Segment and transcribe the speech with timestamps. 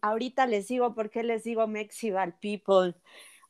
[0.00, 2.94] Ahorita les digo por qué les digo Mexival people.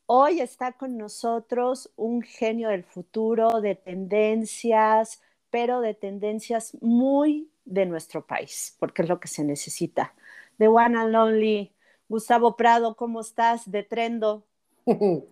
[0.05, 7.85] Hoy está con nosotros un genio del futuro, de tendencias, pero de tendencias muy de
[7.85, 10.13] nuestro país, porque es lo que se necesita.
[10.57, 11.73] The one and only
[12.09, 13.69] Gustavo Prado, ¿cómo estás?
[13.71, 14.43] De Trendo.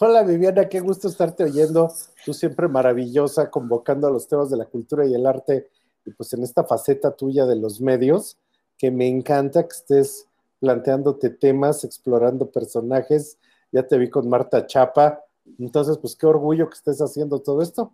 [0.00, 1.92] Hola Viviana, qué gusto estarte oyendo.
[2.24, 5.70] Tú siempre maravillosa, convocando a los temas de la cultura y el arte,
[6.04, 8.36] y pues en esta faceta tuya de los medios,
[8.78, 10.28] que me encanta que estés
[10.60, 13.38] planteándote temas, explorando personajes.
[13.72, 15.24] Ya te vi con Marta Chapa.
[15.58, 17.92] Entonces, pues qué orgullo que estés haciendo todo esto.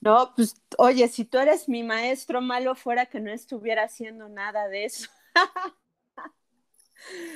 [0.00, 4.68] No, pues oye, si tú eres mi maestro, malo fuera que no estuviera haciendo nada
[4.68, 5.10] de eso.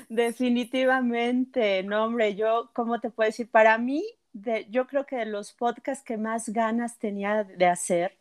[0.08, 3.50] Definitivamente, no, hombre, yo, ¿cómo te puedo decir?
[3.50, 4.02] Para mí,
[4.70, 8.18] yo creo que de los podcasts que más ganas tenía de hacer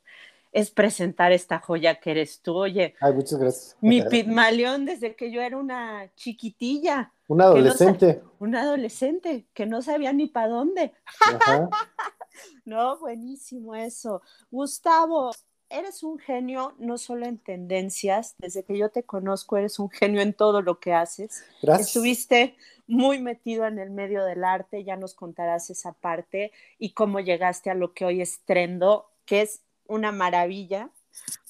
[0.54, 2.56] es presentar esta joya que eres tú.
[2.56, 3.78] Oye, Ay, muchas gracias.
[3.82, 7.12] Mi Pitmaleón desde que yo era una chiquitilla.
[7.28, 8.22] Una adolescente.
[8.24, 10.94] No una adolescente que no sabía ni para dónde.
[12.66, 14.22] no, buenísimo eso.
[14.52, 15.32] Gustavo,
[15.70, 20.22] eres un genio no solo en tendencias, desde que yo te conozco eres un genio
[20.22, 21.44] en todo lo que haces.
[21.64, 21.88] Gracias.
[21.88, 27.20] Estuviste muy metido en el medio del arte, ya nos contarás esa parte y cómo
[27.22, 30.90] llegaste a lo que hoy es Trendo, que es una maravilla,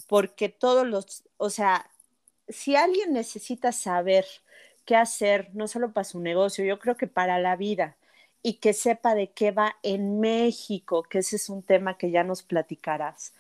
[0.07, 1.89] porque todos los, o sea,
[2.47, 4.25] si alguien necesita saber
[4.85, 7.97] qué hacer, no solo para su negocio, yo creo que para la vida,
[8.41, 12.23] y que sepa de qué va en México, que ese es un tema que ya
[12.23, 13.33] nos platicarás.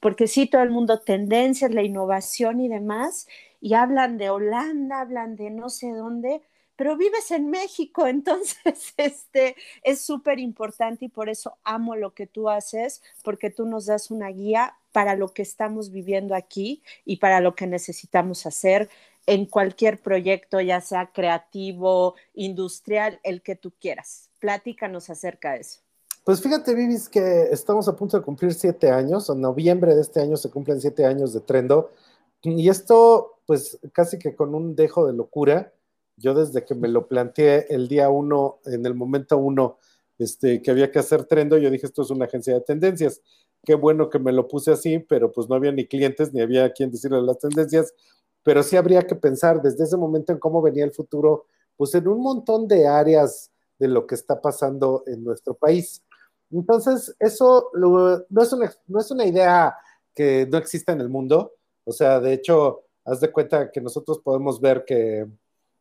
[0.00, 3.28] Porque sí, todo el mundo tendencias, la innovación y demás,
[3.60, 6.42] y hablan de Holanda, hablan de no sé dónde,
[6.78, 12.26] pero vives en México, entonces este es súper importante y por eso amo lo que
[12.26, 17.16] tú haces, porque tú nos das una guía para lo que estamos viviendo aquí y
[17.16, 18.88] para lo que necesitamos hacer
[19.26, 24.30] en cualquier proyecto, ya sea creativo, industrial, el que tú quieras.
[24.38, 25.80] Platícanos acerca de eso.
[26.24, 30.20] Pues fíjate, Vivis, que estamos a punto de cumplir siete años, en noviembre de este
[30.20, 31.90] año se cumplen siete años de Trendo,
[32.42, 35.72] y esto, pues casi que con un dejo de locura,
[36.18, 39.78] yo desde que me lo planteé el día uno, en el momento uno,
[40.18, 43.22] este, que había que hacer Trendo, yo dije, esto es una agencia de tendencias,
[43.64, 46.72] qué bueno que me lo puse así, pero pues no había ni clientes, ni había
[46.72, 47.94] quien decirle las tendencias,
[48.42, 51.46] pero sí habría que pensar desde ese momento en cómo venía el futuro,
[51.76, 56.02] pues en un montón de áreas de lo que está pasando en nuestro país.
[56.50, 59.76] Entonces, eso no, es una, no es una idea
[60.14, 61.54] que no exista en el mundo.
[61.84, 65.26] O sea, de hecho, haz de cuenta que nosotros podemos ver que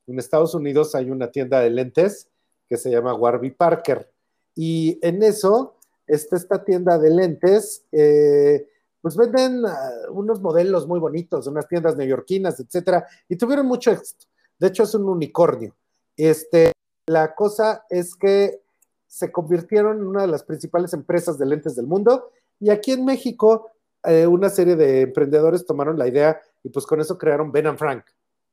[0.07, 2.29] en Estados Unidos hay una tienda de lentes
[2.67, 4.09] que se llama Warby Parker.
[4.55, 5.75] Y en eso
[6.07, 8.67] está esta tienda de lentes, eh,
[9.01, 14.25] pues venden ah, unos modelos muy bonitos, unas tiendas neoyorquinas, etcétera, y tuvieron mucho éxito.
[14.57, 15.75] De hecho, es un unicornio.
[16.15, 16.71] Este,
[17.05, 18.61] la cosa es que
[19.05, 22.31] se convirtieron en una de las principales empresas de lentes del mundo.
[22.59, 23.71] Y aquí en México,
[24.03, 28.05] eh, una serie de emprendedores tomaron la idea y pues con eso crearon Ben Frank.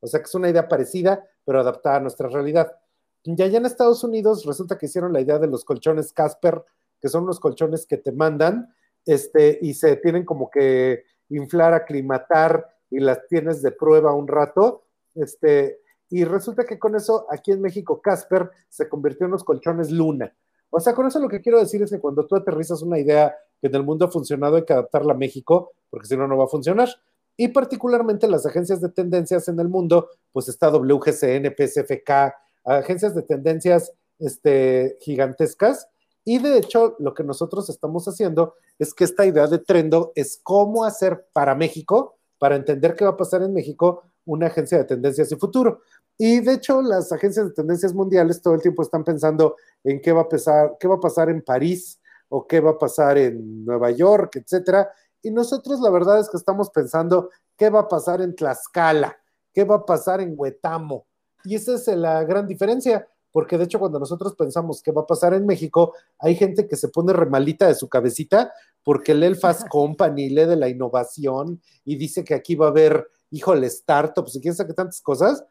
[0.04, 2.76] O sea que es una idea parecida, pero adaptada a nuestra realidad.
[3.22, 6.62] Y allá en Estados Unidos resulta que hicieron la idea de los colchones Casper,
[7.00, 8.75] que son los colchones que te mandan
[9.06, 14.84] este, y se tienen como que inflar, aclimatar y las tienes de prueba un rato.
[15.15, 19.91] Este, y resulta que con eso aquí en México Casper se convirtió en los colchones
[19.91, 20.36] Luna.
[20.69, 23.34] O sea, con eso lo que quiero decir es que cuando tú aterrizas una idea
[23.59, 26.36] que en el mundo ha funcionado, hay que adaptarla a México, porque si no, no
[26.36, 26.91] va a funcionar.
[27.37, 32.34] Y particularmente las agencias de tendencias en el mundo, pues está WGCN, PSFK,
[32.65, 35.89] agencias de tendencias este, gigantescas.
[36.25, 40.41] Y de hecho, lo que nosotros estamos haciendo es que esta idea de Trendo es
[40.43, 44.84] cómo hacer para México, para entender qué va a pasar en México, una agencia de
[44.84, 45.81] tendencias y futuro.
[46.16, 50.12] Y de hecho, las agencias de tendencias mundiales todo el tiempo están pensando en qué
[50.12, 53.65] va a pasar, qué va a pasar en París o qué va a pasar en
[53.65, 54.91] Nueva York, etcétera.
[55.24, 59.16] Y nosotros la verdad es que estamos pensando qué va a pasar en Tlaxcala,
[59.52, 61.06] qué va a pasar en Huetamo.
[61.44, 65.06] Y esa es la gran diferencia, porque de hecho cuando nosotros pensamos qué va a
[65.06, 69.36] pasar en México, hay gente que se pone remalita de su cabecita porque lee el
[69.36, 74.36] Fast Company, lee de la innovación y dice que aquí va a haber, híjole, startups
[74.36, 75.42] y quién sabe qué tantas cosas,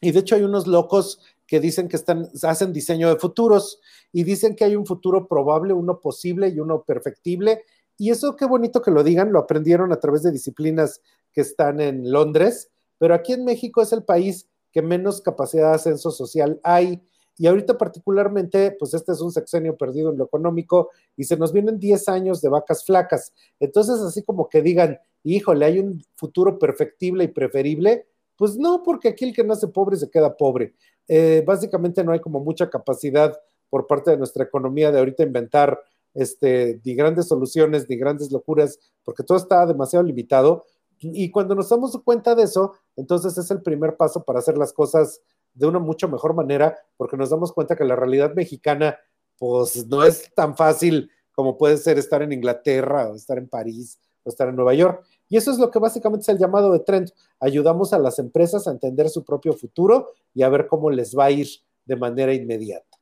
[0.00, 3.80] y de hecho hay unos locos que dicen que están, hacen diseño de futuros
[4.12, 7.64] y dicen que hay un futuro probable, uno posible y uno perfectible.
[7.98, 11.00] Y eso qué bonito que lo digan, lo aprendieron a través de disciplinas
[11.32, 15.76] que están en Londres, pero aquí en México es el país que menos capacidad de
[15.76, 17.02] ascenso social hay.
[17.38, 21.52] Y ahorita particularmente, pues este es un sexenio perdido en lo económico y se nos
[21.52, 23.32] vienen 10 años de vacas flacas.
[23.60, 28.06] Entonces, así como que digan, híjole, hay un futuro perfectible y preferible,
[28.38, 30.74] Pues no, porque aquí el que nace pobre se queda pobre.
[31.08, 33.34] Eh, básicamente no hay como mucha capacidad
[33.70, 35.80] por parte de nuestra economía de ahorita inventar
[36.16, 40.64] este, ni grandes soluciones, ni grandes locuras, porque todo está demasiado limitado.
[40.98, 44.72] Y cuando nos damos cuenta de eso, entonces es el primer paso para hacer las
[44.72, 45.20] cosas
[45.52, 48.98] de una mucho mejor manera, porque nos damos cuenta que la realidad mexicana,
[49.38, 54.00] pues no es tan fácil como puede ser estar en Inglaterra o estar en París
[54.24, 55.04] o estar en Nueva York.
[55.28, 57.10] Y eso es lo que básicamente es el llamado de Trend.
[57.40, 61.26] Ayudamos a las empresas a entender su propio futuro y a ver cómo les va
[61.26, 61.48] a ir
[61.84, 62.95] de manera inmediata.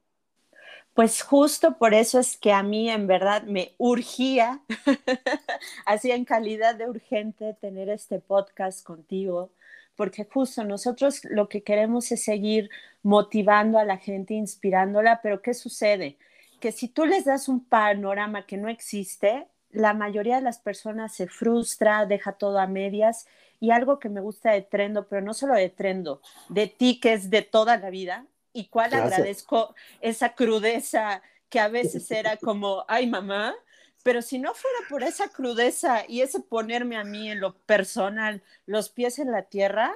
[0.95, 4.61] Pues justo por eso es que a mí en verdad me urgía,
[5.87, 9.51] así en calidad de urgente, tener este podcast contigo,
[9.97, 12.71] porque justo nosotros lo que queremos es seguir
[13.03, 16.17] motivando a la gente, inspirándola, pero ¿qué sucede?
[16.61, 21.13] Que si tú les das un panorama que no existe, la mayoría de las personas
[21.13, 23.27] se frustra, deja todo a medias
[23.59, 27.15] y algo que me gusta de Trendo, pero no solo de Trendo, de ti que
[27.15, 31.21] es de toda la vida, y cuál agradezco esa crudeza
[31.51, 33.55] que a veces era como, ay mamá,
[34.03, 38.43] pero si no fuera por esa crudeza y ese ponerme a mí en lo personal,
[38.67, 39.93] los pies en la tierra,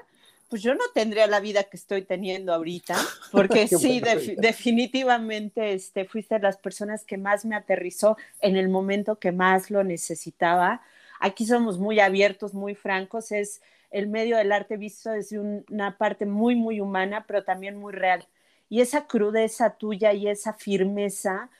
[0.48, 2.96] pues yo no tendría la vida que estoy teniendo ahorita,
[3.32, 4.00] porque sí,
[4.38, 9.84] definitivamente este, fuiste las personas que más me aterrizó en el momento que más lo
[9.84, 10.80] necesitaba.
[11.20, 13.60] Aquí somos muy abiertos, muy francos, es
[13.90, 18.26] el medio del arte visto desde una parte muy, muy humana, pero también muy real
[18.68, 21.50] y esa crudeza tuya y esa firmeza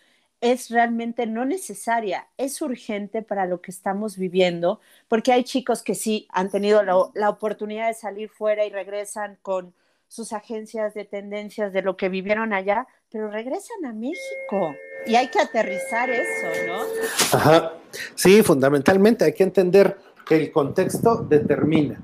[0.41, 5.95] es realmente no necesaria, es urgente para lo que estamos viviendo, porque hay chicos que
[5.95, 9.75] sí han tenido la, oportunidad de salir fuera y regresan con
[10.07, 14.75] sus agencias de tendencias de lo que vivieron allá, pero regresan a México.
[15.07, 17.37] Y hay que aterrizar eso, ¿no?
[17.37, 17.73] Ajá,
[18.15, 22.01] sí, fundamentalmente hay que entender que el contexto determina.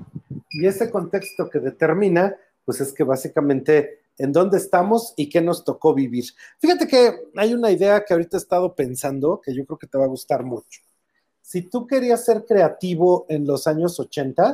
[0.49, 5.63] Y ese contexto que determina, pues es que básicamente en dónde estamos y qué nos
[5.63, 6.25] tocó vivir.
[6.59, 9.97] Fíjate que hay una idea que ahorita he estado pensando que yo creo que te
[9.97, 10.81] va a gustar mucho.
[11.41, 14.53] Si tú querías ser creativo en los años 80,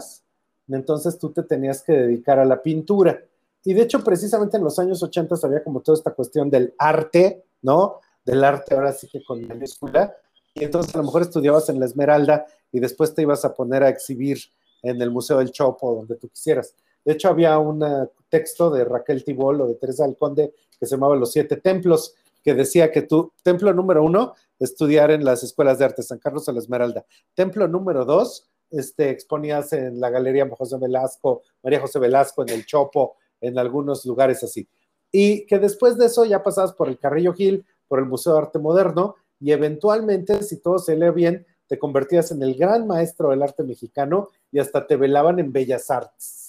[0.67, 3.23] entonces tú te tenías que dedicar a la pintura.
[3.63, 7.45] Y de hecho, precisamente en los años 80 había como toda esta cuestión del arte,
[7.61, 7.99] ¿no?
[8.25, 10.15] Del arte ahora sí que con minúscula.
[10.53, 13.83] Y entonces a lo mejor estudiabas en la Esmeralda y después te ibas a poner
[13.83, 14.39] a exhibir
[14.81, 16.73] en el Museo del Chopo, donde tú quisieras.
[17.03, 17.83] De hecho, había un
[18.29, 22.53] texto de Raquel Tibol o de Teresa Alconde que se llamaba Los Siete Templos, que
[22.53, 26.53] decía que tu templo número uno, estudiar en las escuelas de arte San Carlos de
[26.53, 27.05] la Esmeralda.
[27.35, 32.65] Templo número dos, este, exponías en la Galería José Velasco, María José Velasco, en el
[32.65, 34.67] Chopo, en algunos lugares así.
[35.11, 38.39] Y que después de eso ya pasabas por el Carrillo Gil, por el Museo de
[38.39, 43.29] Arte Moderno, y eventualmente, si todo se lee bien, te convertías en el gran maestro
[43.29, 46.40] del arte mexicano y hasta te velaban en Bellas Artes.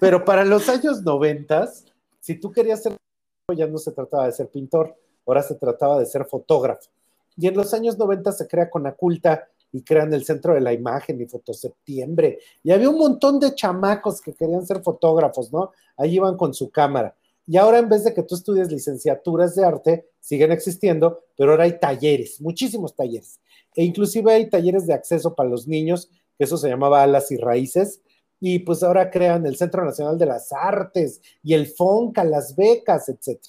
[0.00, 1.86] Pero para los años noventas,
[2.20, 2.96] si tú querías ser
[3.54, 4.96] ya no se trataba de ser pintor,
[5.26, 6.90] ahora se trataba de ser fotógrafo.
[7.36, 11.20] Y en los años 90 se crea Conaculta y crean el Centro de la Imagen
[11.20, 12.38] y Fotoseptiembre.
[12.62, 15.72] Y había un montón de chamacos que querían ser fotógrafos, ¿no?
[15.96, 17.14] Ahí iban con su cámara.
[17.46, 21.64] Y ahora en vez de que tú estudies licenciaturas de arte, siguen existiendo, pero ahora
[21.64, 23.40] hay talleres, muchísimos talleres.
[23.74, 26.08] E inclusive hay talleres de acceso para los niños,
[26.38, 28.00] que eso se llamaba Alas y Raíces,
[28.44, 33.08] y pues ahora crean el Centro Nacional de las Artes y el FONCA, las becas,
[33.08, 33.40] etc.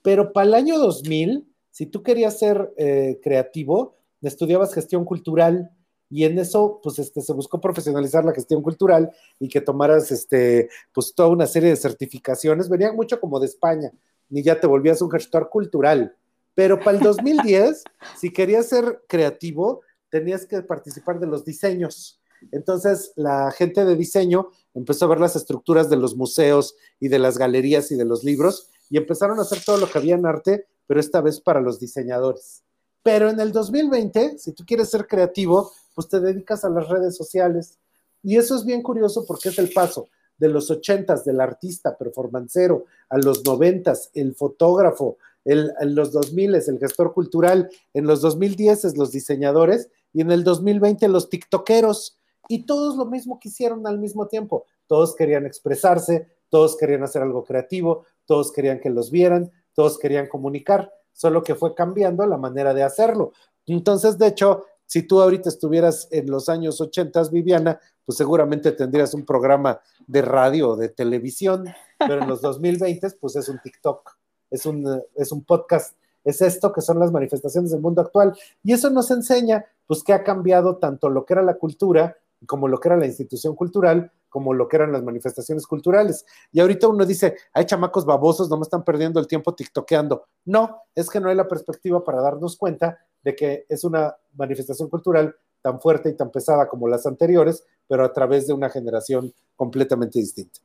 [0.00, 5.70] Pero para el año 2000, si tú querías ser eh, creativo, estudiabas gestión cultural
[6.08, 10.70] y en eso pues este, se buscó profesionalizar la gestión cultural y que tomaras este,
[10.94, 13.92] pues toda una serie de certificaciones, venían mucho como de España,
[14.30, 16.16] y ya te volvías un gestor cultural.
[16.54, 17.84] Pero para el 2010,
[18.18, 22.18] si querías ser creativo, tenías que participar de los diseños
[22.52, 27.18] entonces la gente de diseño empezó a ver las estructuras de los museos y de
[27.18, 30.26] las galerías y de los libros y empezaron a hacer todo lo que había en
[30.26, 32.62] arte, pero esta vez para los diseñadores.
[33.02, 37.16] Pero en el 2020, si tú quieres ser creativo, pues te dedicas a las redes
[37.16, 37.78] sociales.
[38.22, 42.86] Y eso es bien curioso porque es el paso de los ochentas del artista performancero
[43.08, 49.12] a los noventas, el fotógrafo, en los 2000 el gestor cultural, en los 2010 los
[49.12, 52.17] diseñadores y en el 2020 los tiktokeros
[52.48, 54.64] y todos lo mismo que hicieron al mismo tiempo.
[54.86, 60.26] Todos querían expresarse, todos querían hacer algo creativo, todos querían que los vieran, todos querían
[60.26, 63.32] comunicar, solo que fue cambiando la manera de hacerlo.
[63.66, 69.12] Entonces, de hecho, si tú ahorita estuvieras en los años 80, Viviana, pues seguramente tendrías
[69.12, 71.66] un programa de radio o de televisión,
[71.98, 74.16] pero en los 2020, pues es un TikTok,
[74.50, 78.34] es un, es un podcast, es esto que son las manifestaciones del mundo actual.
[78.64, 82.68] Y eso nos enseña, pues, que ha cambiado tanto lo que era la cultura como
[82.68, 86.24] lo que era la institución cultural, como lo que eran las manifestaciones culturales.
[86.52, 90.26] Y ahorita uno dice, hay chamacos babosos, no me están perdiendo el tiempo tiktokeando.
[90.44, 94.88] No, es que no hay la perspectiva para darnos cuenta de que es una manifestación
[94.88, 99.32] cultural tan fuerte y tan pesada como las anteriores, pero a través de una generación
[99.56, 100.60] completamente distinta.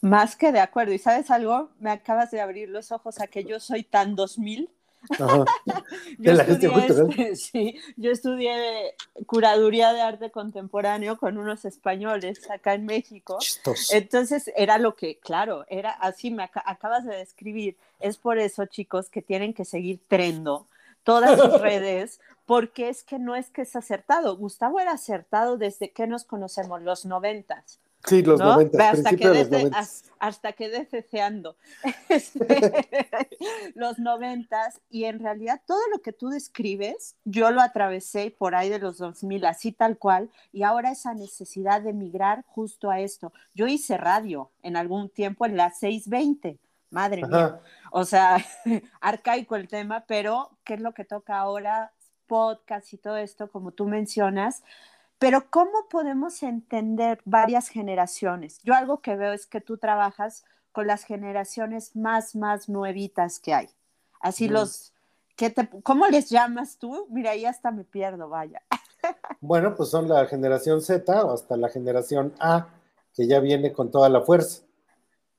[0.00, 0.94] Más que de acuerdo.
[0.94, 1.70] ¿Y sabes algo?
[1.78, 4.70] Me acabas de abrir los ojos a que yo soy tan 2000
[6.18, 8.94] yo, estudié, sí, yo estudié
[9.26, 13.38] curaduría de arte contemporáneo con unos españoles acá en México.
[13.90, 17.76] Entonces era lo que, claro, era así, me acabas de describir.
[17.98, 20.66] Es por eso, chicos, que tienen que seguir trendo
[21.02, 24.36] todas sus redes, porque es que no es que es acertado.
[24.36, 27.80] Gustavo era acertado desde que nos conocemos, los noventas.
[28.06, 28.52] Sí, los ¿no?
[28.52, 31.56] hasta, que los hasta que deseando
[33.74, 38.70] los noventas, y en realidad todo lo que tú describes, yo lo atravesé por ahí
[38.70, 43.32] de los 2000, así tal cual, y ahora esa necesidad de migrar justo a esto.
[43.54, 46.58] Yo hice radio en algún tiempo en las 620,
[46.90, 47.60] madre mía.
[47.92, 48.38] O sea,
[49.00, 51.92] arcaico el tema, pero ¿qué es lo que toca ahora?
[52.26, 54.62] Podcast y todo esto, como tú mencionas,
[55.20, 58.58] pero ¿cómo podemos entender varias generaciones?
[58.64, 63.52] Yo algo que veo es que tú trabajas con las generaciones más, más nuevitas que
[63.52, 63.68] hay.
[64.18, 64.94] Así los,
[65.36, 67.06] ¿qué te, ¿cómo les llamas tú?
[67.10, 68.62] Mira, ahí hasta me pierdo, vaya.
[69.42, 72.68] Bueno, pues son la generación Z o hasta la generación A,
[73.14, 74.62] que ya viene con toda la fuerza.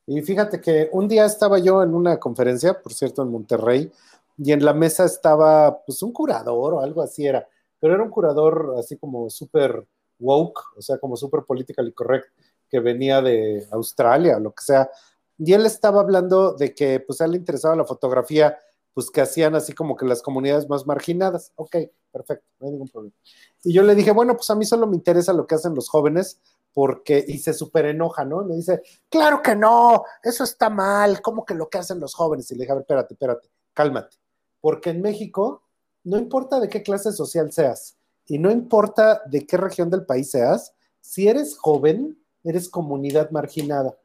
[0.08, 3.92] Y fíjate que un día estaba yo en una conferencia, por cierto, en Monterrey,
[4.38, 7.48] y en la mesa estaba pues un curador o algo así era
[7.82, 9.86] pero era un curador así como súper
[10.20, 12.28] woke, o sea, como súper politically correct,
[12.70, 14.90] que venía de Australia, lo que sea.
[15.38, 18.58] Y él estaba hablando de que pues a él le interesaba la fotografía,
[18.94, 21.52] pues que hacían así como que las comunidades más marginadas.
[21.56, 21.76] Ok,
[22.12, 23.16] perfecto, no hay ningún problema.
[23.64, 25.90] Y yo le dije, bueno, pues a mí solo me interesa lo que hacen los
[25.90, 26.40] jóvenes,
[26.74, 28.44] porque, y se súper enoja, ¿no?
[28.44, 32.50] Me dice, claro que no, eso está mal, ¿cómo que lo que hacen los jóvenes?
[32.52, 34.18] Y le dije, a ver, espérate, espérate, cálmate.
[34.62, 35.64] Porque en México
[36.03, 40.31] no importa de qué clase social seas y no importa de qué región del país
[40.31, 43.98] seas, si eres joven, eres comunidad marginada.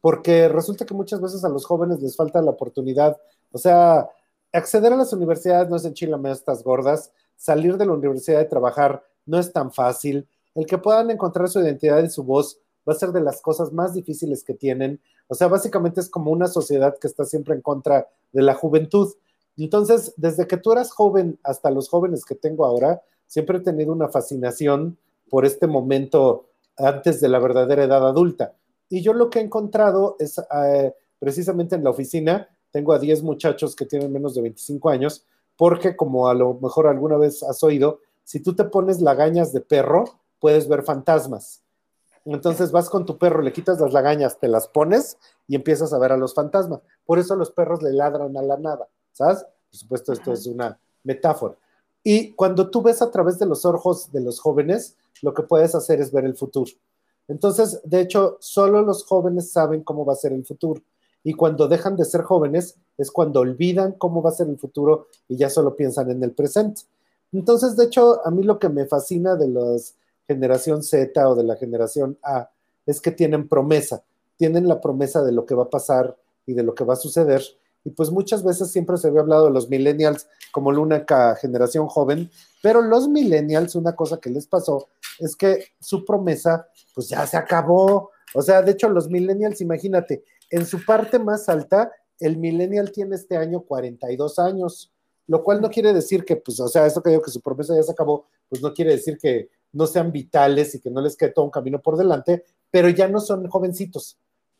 [0.00, 3.16] Porque resulta que muchas veces a los jóvenes les falta la oportunidad,
[3.52, 4.08] o sea,
[4.52, 9.04] acceder a las universidades no es enchilame estas gordas, salir de la universidad y trabajar
[9.26, 12.58] no es tan fácil, el que puedan encontrar su identidad y su voz
[12.88, 15.00] va a ser de las cosas más difíciles que tienen.
[15.28, 19.12] O sea, básicamente es como una sociedad que está siempre en contra de la juventud.
[19.56, 23.92] Entonces, desde que tú eras joven hasta los jóvenes que tengo ahora, siempre he tenido
[23.92, 24.98] una fascinación
[25.30, 28.54] por este momento antes de la verdadera edad adulta.
[28.88, 33.22] Y yo lo que he encontrado es eh, precisamente en la oficina, tengo a 10
[33.22, 35.24] muchachos que tienen menos de 25 años,
[35.56, 39.60] porque como a lo mejor alguna vez has oído, si tú te pones lagañas de
[39.60, 40.04] perro,
[40.40, 41.62] puedes ver fantasmas.
[42.24, 45.18] Entonces vas con tu perro, le quitas las lagañas, te las pones
[45.48, 46.80] y empiezas a ver a los fantasmas.
[47.04, 48.88] Por eso los perros le ladran a la nada.
[49.12, 49.44] ¿Sabes?
[49.70, 51.56] Por supuesto, esto es una metáfora.
[52.04, 55.74] Y cuando tú ves a través de los ojos de los jóvenes, lo que puedes
[55.74, 56.70] hacer es ver el futuro.
[57.28, 60.82] Entonces, de hecho, solo los jóvenes saben cómo va a ser el futuro.
[61.24, 65.06] Y cuando dejan de ser jóvenes es cuando olvidan cómo va a ser el futuro
[65.28, 66.82] y ya solo piensan en el presente.
[67.32, 69.76] Entonces, de hecho, a mí lo que me fascina de la
[70.26, 72.50] generación Z o de la generación A
[72.84, 74.02] es que tienen promesa,
[74.36, 76.96] tienen la promesa de lo que va a pasar y de lo que va a
[76.96, 77.42] suceder
[77.84, 81.88] y pues muchas veces siempre se había hablado de los millennials como la única generación
[81.88, 82.30] joven,
[82.62, 87.36] pero los millennials, una cosa que les pasó es que su promesa pues ya se
[87.36, 88.10] acabó.
[88.34, 93.16] O sea, de hecho los millennials, imagínate, en su parte más alta, el millennial tiene
[93.16, 94.92] este año 42 años,
[95.26, 97.74] lo cual no quiere decir que, pues, o sea, esto que digo que su promesa
[97.74, 101.16] ya se acabó, pues no quiere decir que no sean vitales y que no les
[101.16, 104.18] quede todo un camino por delante, pero ya no son jovencitos.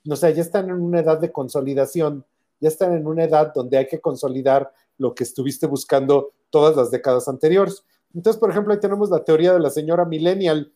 [0.09, 2.25] O sea, ya están en una edad de consolidación
[2.63, 6.93] ya están en una edad donde hay que consolidar lo que estuviste buscando todas las
[6.93, 7.85] décadas anteriores.
[8.15, 10.73] Entonces, por ejemplo, ahí tenemos la teoría de la señora millennial,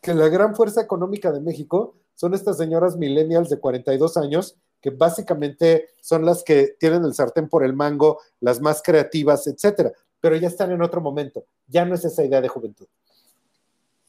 [0.00, 4.90] que la gran fuerza económica de México son estas señoras millennials de 42 años, que
[4.90, 10.36] básicamente son las que tienen el sartén por el mango, las más creativas, etcétera, pero
[10.36, 12.86] ya están en otro momento, ya no es esa idea de juventud.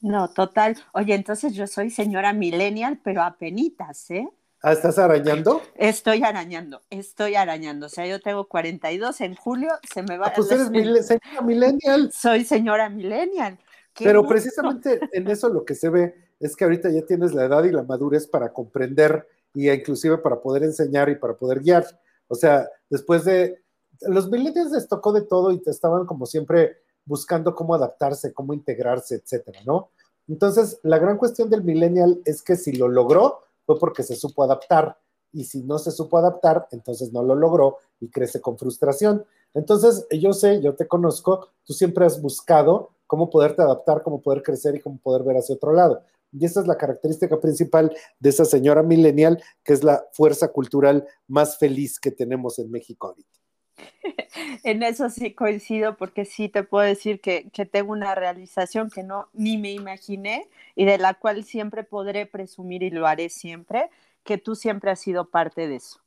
[0.01, 0.77] No, total.
[0.93, 4.29] Oye, entonces yo soy señora millennial, pero apenitas, ¿eh?
[4.67, 5.61] Ah, ¿estás arañando?
[5.75, 7.85] Estoy arañando, estoy arañando.
[7.85, 10.29] O sea, yo tengo 42, en julio se me va...
[10.29, 10.69] Ah, pues eres
[11.05, 12.11] señora millennial.
[12.11, 13.59] Soy señora millennial.
[13.95, 17.63] Pero precisamente en eso lo que se ve es que ahorita ya tienes la edad
[17.63, 21.85] y la madurez para comprender y inclusive para poder enseñar y para poder guiar.
[22.27, 23.61] O sea, después de...
[24.01, 28.55] Los millennials les tocó de todo y te estaban como siempre buscando cómo adaptarse, cómo
[28.55, 29.91] integrarse, etcétera, ¿no?
[30.27, 34.43] Entonces, la gran cuestión del millennial es que si lo logró fue porque se supo
[34.43, 34.97] adaptar
[35.31, 39.25] y si no se supo adaptar, entonces no lo logró y crece con frustración.
[39.53, 44.43] Entonces, yo sé, yo te conozco, tú siempre has buscado cómo poderte adaptar, cómo poder
[44.43, 46.01] crecer y cómo poder ver hacia otro lado.
[46.31, 51.07] Y esa es la característica principal de esa señora millennial, que es la fuerza cultural
[51.27, 53.44] más feliz que tenemos en México ahorita.
[54.63, 59.03] En eso sí coincido porque sí te puedo decir que, que, tengo una realización que
[59.03, 63.89] no ni me imaginé y de la cual siempre podré presumir y lo haré siempre,
[64.23, 65.99] que tú siempre has sido parte de eso.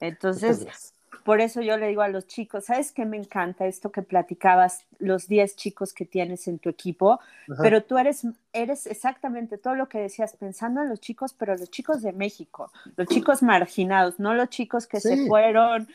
[0.00, 4.02] Entonces, por eso yo le digo a los chicos, ¿sabes qué me encanta esto que
[4.02, 7.20] platicabas, los 10 chicos que tienes en tu equipo?
[7.60, 11.70] Pero tú eres, eres exactamente todo lo que decías, pensando en los chicos, pero los
[11.70, 15.88] chicos de México, los chicos marginados, no los chicos que se fueron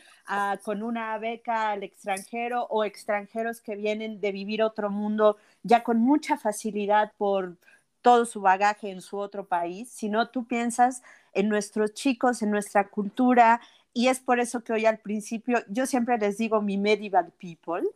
[0.62, 5.98] con una beca al extranjero o extranjeros que vienen de vivir otro mundo ya con
[5.98, 7.56] mucha facilidad por
[8.02, 12.88] todo su bagaje en su otro país, sino tú piensas en nuestros chicos, en nuestra
[12.88, 13.60] cultura,
[13.92, 17.88] y es por eso que hoy al principio yo siempre les digo mi medieval people.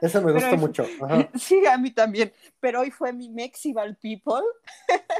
[0.00, 0.84] eso me gusta mucho.
[1.38, 2.32] Sí, a mí también.
[2.60, 4.44] Pero hoy fue mi Mexival people.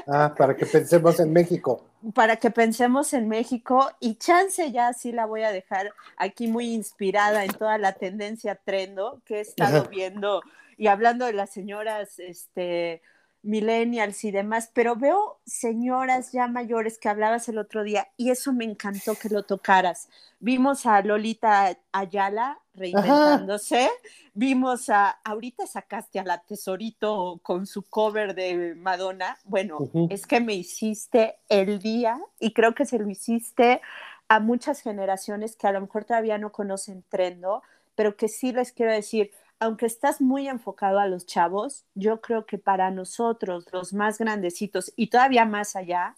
[0.07, 1.85] ah, para que pensemos en México.
[2.13, 6.73] Para que pensemos en México y chance ya sí la voy a dejar aquí muy
[6.73, 10.41] inspirada en toda la tendencia trendo que he estado viendo
[10.77, 13.01] y hablando de las señoras, este,
[13.45, 18.51] millennials y demás, pero veo señoras ya mayores que hablabas el otro día y eso
[18.51, 20.09] me encantó que lo tocaras.
[20.39, 23.89] Vimos a Lolita Ayala reinventándose,
[24.33, 29.77] vimos a, ahorita sacaste a la Tesorito con su cover de Madonna, bueno,
[30.09, 33.81] es que me hiciste el día y creo que se lo hiciste
[34.27, 37.61] a muchas generaciones que a lo mejor todavía no conocen Trendo,
[37.93, 42.45] pero que sí les quiero decir, aunque estás muy enfocado a los chavos, yo creo
[42.45, 46.15] que para nosotros, los más grandecitos y todavía más allá,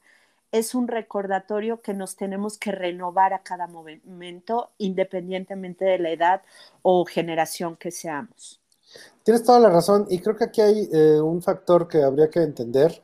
[0.52, 6.42] es un recordatorio que nos tenemos que renovar a cada momento, independientemente de la edad
[6.82, 8.62] o generación que seamos.
[9.24, 12.42] Tienes toda la razón y creo que aquí hay eh, un factor que habría que
[12.42, 13.02] entender.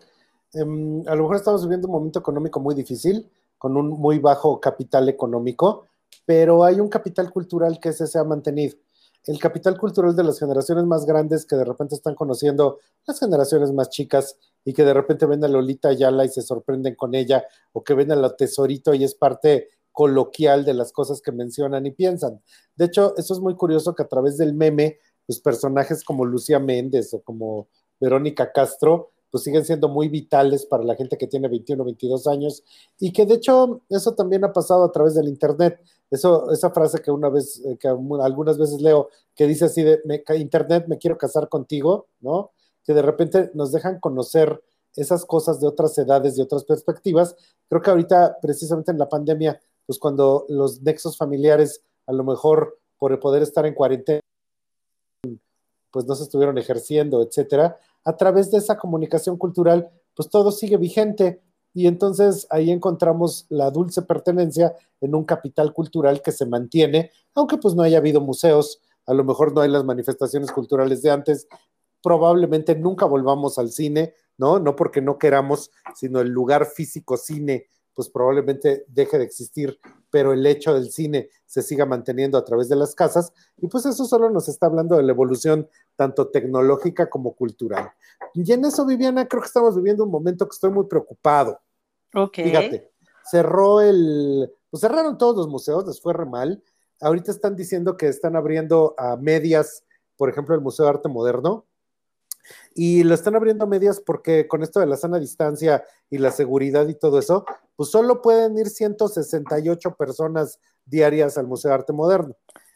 [0.53, 4.60] Em, a lo mejor estamos viviendo un momento económico muy difícil, con un muy bajo
[4.62, 5.88] capital económico,
[6.25, 8.77] pero hay un capital cultural que se ha mantenido
[9.25, 13.71] el capital cultural de las generaciones más grandes que de repente están conociendo las generaciones
[13.71, 17.45] más chicas y que de repente ven a Lolita Ayala y se sorprenden con ella,
[17.71, 21.86] o que ven a la Tesorito y es parte coloquial de las cosas que mencionan
[21.86, 22.41] y piensan.
[22.75, 26.59] De hecho, eso es muy curioso que a través del meme, los personajes como Lucía
[26.59, 31.47] Méndez o como Verónica Castro, pues siguen siendo muy vitales para la gente que tiene
[31.47, 32.63] 21 22 años
[32.99, 35.81] y que de hecho eso también ha pasado a través del Internet.
[36.11, 39.99] Eso, esa frase que una vez, eh, que algunas veces leo, que dice así de,
[40.37, 42.51] Internet, me quiero casar contigo, ¿no?
[42.83, 44.61] Que de repente nos dejan conocer
[44.95, 47.35] esas cosas de otras edades, de otras perspectivas.
[47.69, 52.77] Creo que ahorita, precisamente en la pandemia, pues cuando los nexos familiares, a lo mejor
[52.99, 54.19] por el poder estar en cuarentena,
[55.89, 60.77] pues no se estuvieron ejerciendo, etcétera, a través de esa comunicación cultural, pues todo sigue
[60.77, 61.41] vigente
[61.73, 67.57] y entonces ahí encontramos la dulce pertenencia en un capital cultural que se mantiene, aunque
[67.57, 71.47] pues no haya habido museos, a lo mejor no hay las manifestaciones culturales de antes,
[72.01, 74.59] probablemente nunca volvamos al cine, ¿no?
[74.59, 80.33] No porque no queramos, sino el lugar físico cine pues probablemente deje de existir, pero
[80.33, 84.05] el hecho del cine se siga manteniendo a través de las casas, y pues eso
[84.05, 87.91] solo nos está hablando de la evolución tanto tecnológica como cultural.
[88.34, 91.60] Y en eso, Viviana, creo que estamos viviendo un momento que estoy muy preocupado.
[92.13, 92.36] Ok.
[92.36, 92.91] Fíjate,
[93.23, 96.63] cerró el, pues cerraron todos los museos, les fue re mal.
[96.99, 99.84] Ahorita están diciendo que están abriendo a medias,
[100.17, 101.65] por ejemplo, el Museo de Arte Moderno,
[102.75, 106.32] y lo están abriendo a medias porque con esto de la sana distancia y la
[106.32, 111.93] seguridad y todo eso, pues solo pueden ir 168 personas diarias al Museo de Arte
[111.93, 112.36] Moderno.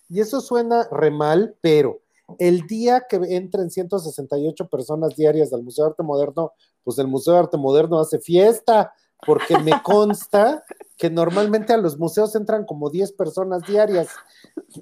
[0.10, 2.01] Y eso suena re mal, pero
[2.39, 7.33] el día que entren 168 personas diarias al Museo de Arte Moderno, pues el Museo
[7.33, 8.93] de Arte Moderno hace fiesta,
[9.25, 10.63] porque me consta
[10.97, 14.09] que normalmente a los museos entran como 10 personas diarias.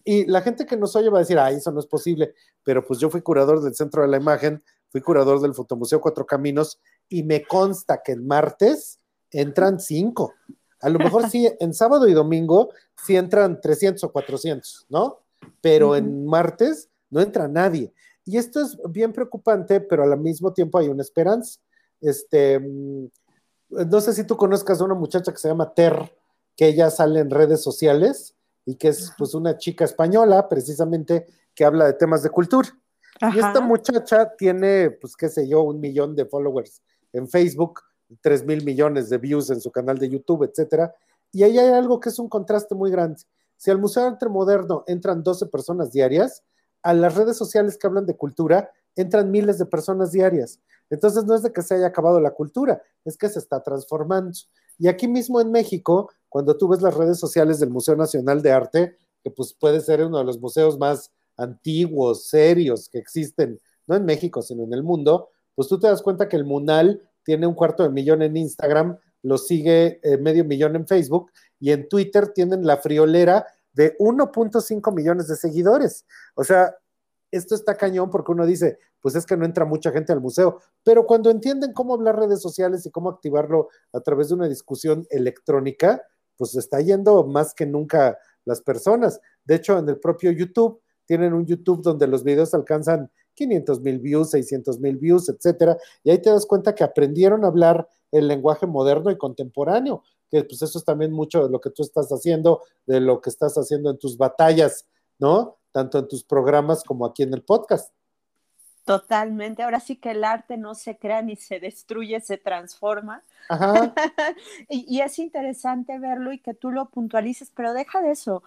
[0.03, 2.86] Y la gente que nos oye va a decir, ah, eso no es posible, pero
[2.86, 6.79] pues yo fui curador del Centro de la Imagen, fui curador del Fotomuseo Cuatro Caminos
[7.10, 10.34] y me consta que el martes entran 5.
[10.81, 12.69] A lo mejor sí, en sábado y domingo
[13.05, 15.19] sí entran 300 o 400, ¿no?
[15.62, 17.93] Pero en martes no entra nadie.
[18.25, 21.62] Y esto es bien preocupante, pero al mismo tiempo hay una esperanza.
[22.01, 23.08] Este, mm,
[23.69, 26.13] no sé si tú conozcas a una muchacha que se llama Ter,
[26.58, 31.63] que ella sale en redes sociales y que es pues una chica española precisamente que
[31.63, 32.67] habla de temas de cultura.
[33.34, 36.82] Y esta muchacha tiene, pues qué sé yo, un millón de followers
[37.13, 37.80] en Facebook,
[38.19, 40.93] tres mil millones de views en su canal de YouTube, etcétera.
[41.32, 43.21] Y ahí hay algo que es un contraste muy grande.
[43.56, 46.43] Si al Museo de Arte Moderno entran 12 personas diarias,
[46.86, 50.60] a las redes sociales que hablan de cultura entran miles de personas diarias.
[50.91, 54.38] Entonces no es de que se haya acabado la cultura, es que se está transformando.
[54.78, 58.52] Y aquí mismo en México, cuando tú ves las redes sociales del Museo Nacional de
[58.52, 63.95] Arte, que pues puede ser uno de los museos más antiguos, serios que existen, no
[63.95, 67.48] en México, sino en el mundo, pues tú te das cuenta que el Munal tiene
[67.48, 71.89] un cuarto de millón en Instagram, lo sigue eh, medio millón en Facebook y en
[71.89, 76.05] Twitter tienen la friolera de 1.5 millones de seguidores.
[76.33, 76.75] O sea,
[77.31, 80.61] esto está cañón porque uno dice, pues es que no entra mucha gente al museo,
[80.83, 85.05] pero cuando entienden cómo hablar redes sociales y cómo activarlo a través de una discusión
[85.09, 86.01] electrónica,
[86.38, 89.19] pues está yendo más que nunca las personas.
[89.43, 93.99] De hecho, en el propio YouTube, tienen un YouTube donde los videos alcanzan 500 mil
[93.99, 98.27] views, 600 mil views, etcétera, y ahí te das cuenta que aprendieron a hablar el
[98.27, 100.03] lenguaje moderno y contemporáneo,
[100.41, 103.30] que pues eso es también mucho de lo que tú estás haciendo, de lo que
[103.30, 104.86] estás haciendo en tus batallas,
[105.19, 105.58] ¿no?
[105.71, 107.93] Tanto en tus programas como aquí en el podcast.
[108.84, 109.63] Totalmente.
[109.63, 113.24] Ahora sí que el arte no se crea ni se destruye, se transforma.
[113.50, 113.93] Ajá.
[114.69, 118.43] y, y, es interesante verlo y que tú lo puntualices, pero deja de eso.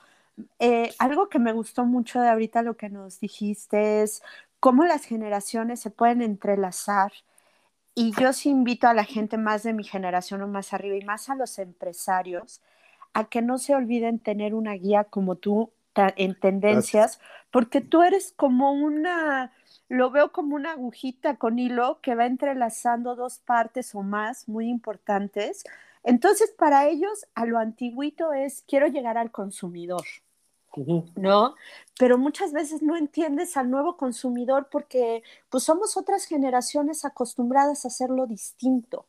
[0.61, 4.23] Eh, algo que me gustó mucho de ahorita lo que nos dijiste es
[4.61, 7.13] cómo las generaciones se pueden entrelazar.
[8.01, 11.05] Y yo sí invito a la gente más de mi generación o más arriba y
[11.05, 12.63] más a los empresarios
[13.13, 17.19] a que no se olviden tener una guía como tú en tendencias,
[17.51, 19.51] porque tú eres como una,
[19.89, 24.69] lo veo como una agujita con hilo que va entrelazando dos partes o más muy
[24.69, 25.65] importantes.
[26.05, 30.05] Entonces, para ellos, a lo antiguito es, quiero llegar al consumidor.
[31.17, 31.55] ¿No?
[31.99, 37.89] Pero muchas veces no entiendes al nuevo consumidor porque pues somos otras generaciones acostumbradas a
[37.89, 39.07] hacerlo distinto.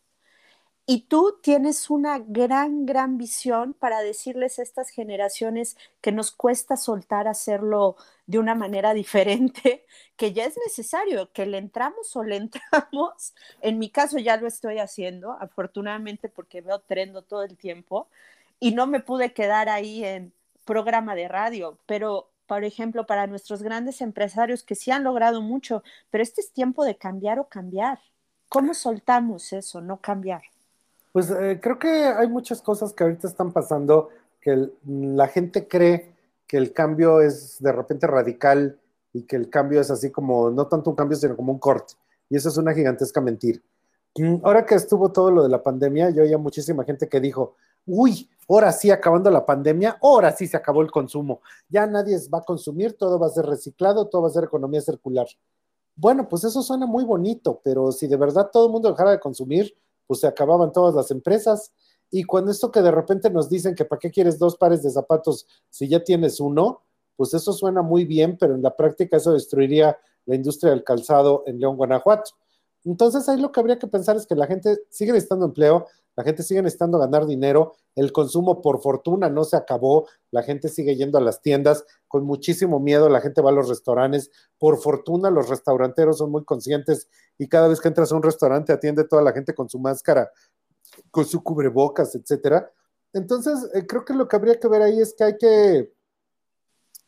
[0.92, 6.78] Y tú tienes una gran, gran visión para decirles a estas generaciones que nos cuesta
[6.78, 7.96] soltar hacerlo
[8.26, 9.86] de una manera diferente,
[10.18, 13.36] que ya es necesario, que le entramos o le entramos.
[13.62, 18.08] En mi caso ya lo estoy haciendo, afortunadamente porque veo trendo todo el tiempo
[18.60, 20.34] y no me pude quedar ahí en
[20.70, 25.84] programa de radio, pero por ejemplo, para nuestros grandes empresarios que sí han logrado mucho,
[26.12, 28.00] pero este es tiempo de cambiar o cambiar.
[28.50, 30.42] ¿Cómo soltamos eso, no cambiar?
[31.12, 34.10] Pues eh, creo que hay muchas cosas que ahorita están pasando
[34.42, 36.12] que la gente cree
[36.48, 38.80] que el cambio es de repente radical
[39.14, 41.94] y que el cambio es así como, no tanto un cambio, sino como un corte.
[42.30, 43.60] Y eso es una gigantesca mentira.
[44.18, 47.56] Mm, ahora que estuvo todo lo de la pandemia, yo oía muchísima gente que dijo,
[47.86, 51.42] uy, ahora sí, acabando la pandemia, ahora sí se acabó el consumo.
[51.70, 54.82] Ya nadie va a consumir, todo va a ser reciclado, todo va a ser economía
[54.82, 55.28] circular.
[55.96, 59.20] Bueno, pues eso suena muy bonito, pero si de verdad todo el mundo dejara de
[59.20, 59.76] consumir,
[60.08, 61.74] pues se acababan todas las empresas.
[62.10, 64.90] Y cuando esto que de repente nos dicen que para qué quieres dos pares de
[64.90, 66.82] zapatos si ya tienes uno,
[67.16, 71.44] pues eso suena muy bien, pero en la práctica eso destruiría la industria del calzado
[71.46, 72.32] en León, Guanajuato.
[72.86, 75.86] Entonces ahí lo que habría que pensar es que la gente sigue necesitando empleo,
[76.20, 80.68] la gente sigue necesitando ganar dinero, el consumo por fortuna no se acabó, la gente
[80.68, 84.80] sigue yendo a las tiendas con muchísimo miedo, la gente va a los restaurantes, por
[84.80, 89.06] fortuna los restauranteros son muy conscientes y cada vez que entras a un restaurante atiende
[89.06, 90.30] toda la gente con su máscara,
[91.10, 92.70] con su cubrebocas, etcétera.
[93.14, 95.94] Entonces, eh, creo que lo que habría que ver ahí es que hay que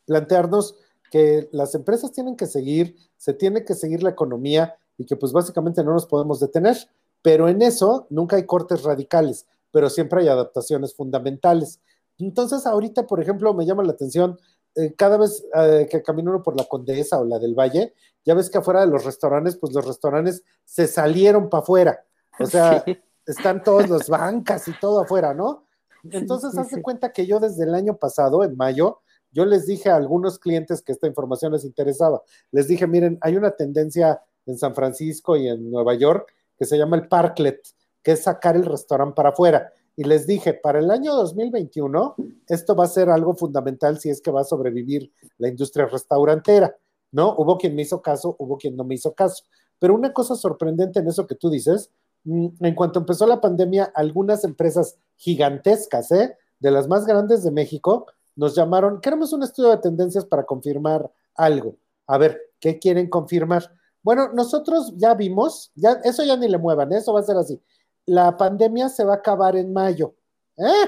[0.06, 0.78] plantearnos
[1.12, 5.34] que las empresas tienen que seguir, se tiene que seguir la economía y que pues
[5.34, 6.78] básicamente no nos podemos detener.
[7.22, 11.80] Pero en eso nunca hay cortes radicales, pero siempre hay adaptaciones fundamentales.
[12.18, 14.40] Entonces, ahorita, por ejemplo, me llama la atención,
[14.76, 18.34] eh, cada vez eh, que camino uno por la Condesa o la del Valle, ya
[18.34, 22.06] ves que afuera de los restaurantes, pues los restaurantes se salieron para afuera.
[22.40, 22.84] O sea,
[23.26, 25.66] están todas las bancas y todo afuera, ¿no?
[26.04, 29.90] Entonces, haz de cuenta que yo desde el año pasado, en mayo, yo les dije
[29.90, 32.22] a algunos clientes que esta información les interesaba.
[32.52, 36.78] Les dije, miren, hay una tendencia en San Francisco y en Nueva York que se
[36.78, 37.60] llama el parklet,
[38.04, 39.74] que es sacar el restaurante para afuera.
[39.96, 42.14] Y les dije, para el año 2021,
[42.48, 46.76] esto va a ser algo fundamental si es que va a sobrevivir la industria restaurantera,
[47.12, 47.34] ¿no?
[47.36, 49.44] Hubo quien me hizo caso, hubo quien no me hizo caso.
[49.80, 51.90] Pero una cosa sorprendente en eso que tú dices,
[52.26, 56.38] mm, en cuanto empezó la pandemia, algunas empresas gigantescas, ¿eh?
[56.60, 61.12] De las más grandes de México, nos llamaron, queremos un estudio de tendencias para confirmar
[61.34, 61.76] algo.
[62.06, 63.72] A ver, ¿qué quieren confirmar?
[64.04, 66.98] Bueno, nosotros ya vimos, ya, eso ya ni le muevan, ¿eh?
[66.98, 67.62] eso va a ser así.
[68.06, 70.16] La pandemia se va a acabar en mayo.
[70.58, 70.88] ¿Eh?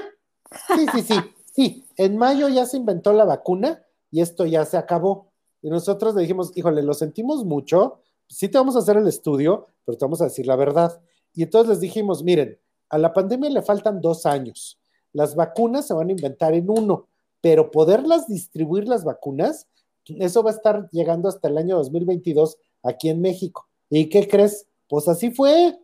[0.76, 1.14] Sí, sí, sí,
[1.52, 1.86] sí.
[1.96, 5.32] En mayo ya se inventó la vacuna y esto ya se acabó.
[5.62, 9.68] Y nosotros le dijimos, híjole, lo sentimos mucho, sí te vamos a hacer el estudio,
[9.84, 11.00] pero te vamos a decir la verdad.
[11.32, 14.78] Y entonces les dijimos, miren, a la pandemia le faltan dos años.
[15.12, 17.08] Las vacunas se van a inventar en uno,
[17.40, 19.68] pero poderlas distribuir las vacunas,
[20.06, 23.66] eso va a estar llegando hasta el año 2022 aquí en México.
[23.90, 24.66] ¿Y qué crees?
[24.88, 25.76] Pues así fue.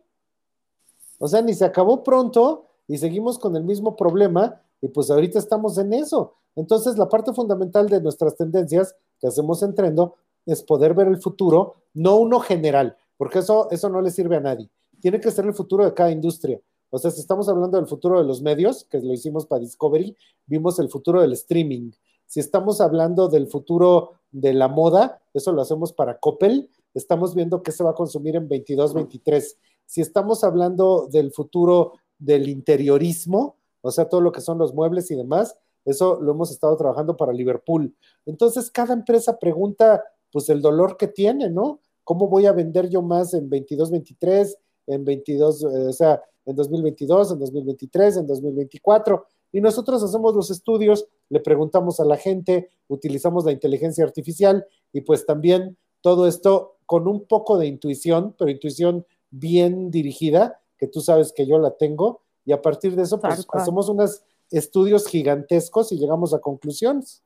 [1.19, 5.37] O sea, ni se acabó pronto y seguimos con el mismo problema y pues ahorita
[5.37, 6.35] estamos en eso.
[6.55, 11.21] Entonces, la parte fundamental de nuestras tendencias que hacemos en Trendo es poder ver el
[11.21, 14.69] futuro, no uno general, porque eso, eso no le sirve a nadie.
[14.99, 16.59] Tiene que ser el futuro de cada industria.
[16.89, 20.15] O sea, si estamos hablando del futuro de los medios, que lo hicimos para Discovery,
[20.45, 21.91] vimos el futuro del streaming.
[22.25, 27.63] Si estamos hablando del futuro de la moda, eso lo hacemos para Coppel, estamos viendo
[27.63, 29.57] qué se va a consumir en 22, 23.
[29.85, 35.09] Si estamos hablando del futuro del interiorismo, o sea, todo lo que son los muebles
[35.11, 37.95] y demás, eso lo hemos estado trabajando para Liverpool.
[38.25, 41.79] Entonces, cada empresa pregunta, pues, el dolor que tiene, ¿no?
[42.03, 46.55] ¿Cómo voy a vender yo más en 22, 23, en 22, eh, o sea, en
[46.55, 49.25] 2022, en 2023, en 2024?
[49.51, 55.01] Y nosotros hacemos los estudios, le preguntamos a la gente, utilizamos la inteligencia artificial y
[55.01, 60.99] pues también todo esto con un poco de intuición, pero intuición bien dirigida, que tú
[60.99, 65.93] sabes que yo la tengo, y a partir de eso pues, hacemos unos estudios gigantescos
[65.93, 67.23] y llegamos a conclusiones.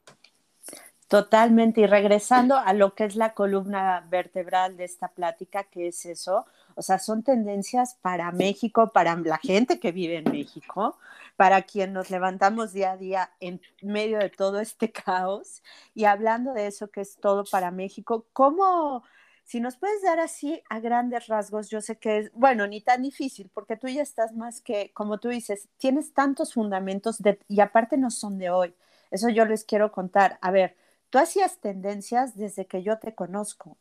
[1.07, 6.05] Totalmente, y regresando a lo que es la columna vertebral de esta plática, que es
[6.05, 10.95] eso, o sea, son tendencias para México, para la gente que vive en México,
[11.37, 15.63] para quien nos levantamos día a día en medio de todo este caos.
[15.95, 19.03] Y hablando de eso que es todo para México, ¿cómo,
[19.45, 23.03] si nos puedes dar así a grandes rasgos, yo sé que es, bueno, ni tan
[23.03, 27.95] difícil, porque tú ya estás más que, como tú dices, tienes tantos fundamentos y aparte
[27.95, 28.73] no son de hoy.
[29.11, 30.39] Eso yo les quiero contar.
[30.41, 30.75] A ver,
[31.11, 33.77] tú hacías tendencias desde que yo te conozco.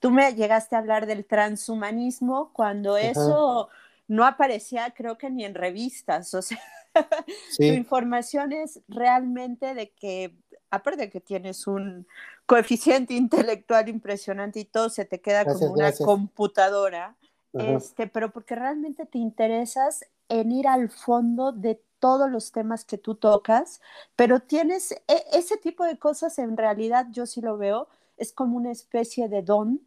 [0.00, 3.68] Tú me llegaste a hablar del transhumanismo cuando eso
[4.08, 6.60] no aparecía, creo que ni en revistas, o sea,
[7.56, 10.34] tu información es realmente de que,
[10.70, 12.06] aparte de que tienes un
[12.46, 17.16] coeficiente intelectual impresionante y todo se te queda como una computadora,
[17.52, 22.98] este, pero porque realmente te interesas en ir al fondo de todos los temas que
[22.98, 23.80] tú tocas,
[24.16, 28.56] pero tienes e, ese tipo de cosas en realidad yo sí lo veo, es como
[28.56, 29.80] una especie de don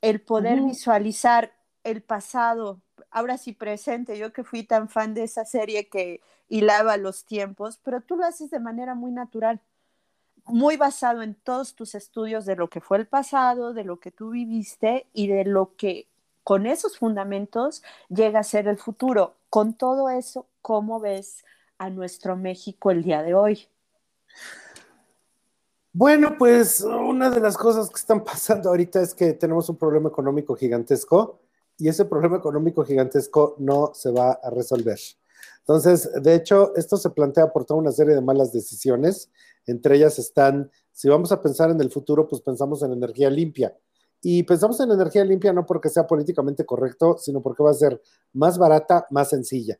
[0.00, 2.80] el poder visualizar el pasado,
[3.10, 7.80] ahora sí presente, yo que fui tan fan de esa serie que hilaba los tiempos,
[7.82, 9.60] pero tú lo haces de manera muy natural,
[10.48, 14.10] muy basado en todos tus estudios de lo que fue el pasado, de lo que
[14.10, 16.08] tú viviste y de lo que
[16.44, 19.34] con esos fundamentos llega a ser el futuro.
[19.50, 21.44] Con todo eso, ¿cómo ves
[21.76, 23.68] a nuestro México el día de hoy?
[25.92, 30.08] Bueno, pues una de las cosas que están pasando ahorita es que tenemos un problema
[30.08, 31.40] económico gigantesco
[31.76, 34.98] y ese problema económico gigantesco no se va a resolver.
[35.68, 39.30] Entonces, de hecho, esto se plantea por toda una serie de malas decisiones.
[39.66, 43.76] Entre ellas están, si vamos a pensar en el futuro, pues pensamos en energía limpia.
[44.22, 48.00] Y pensamos en energía limpia no porque sea políticamente correcto, sino porque va a ser
[48.32, 49.78] más barata, más sencilla.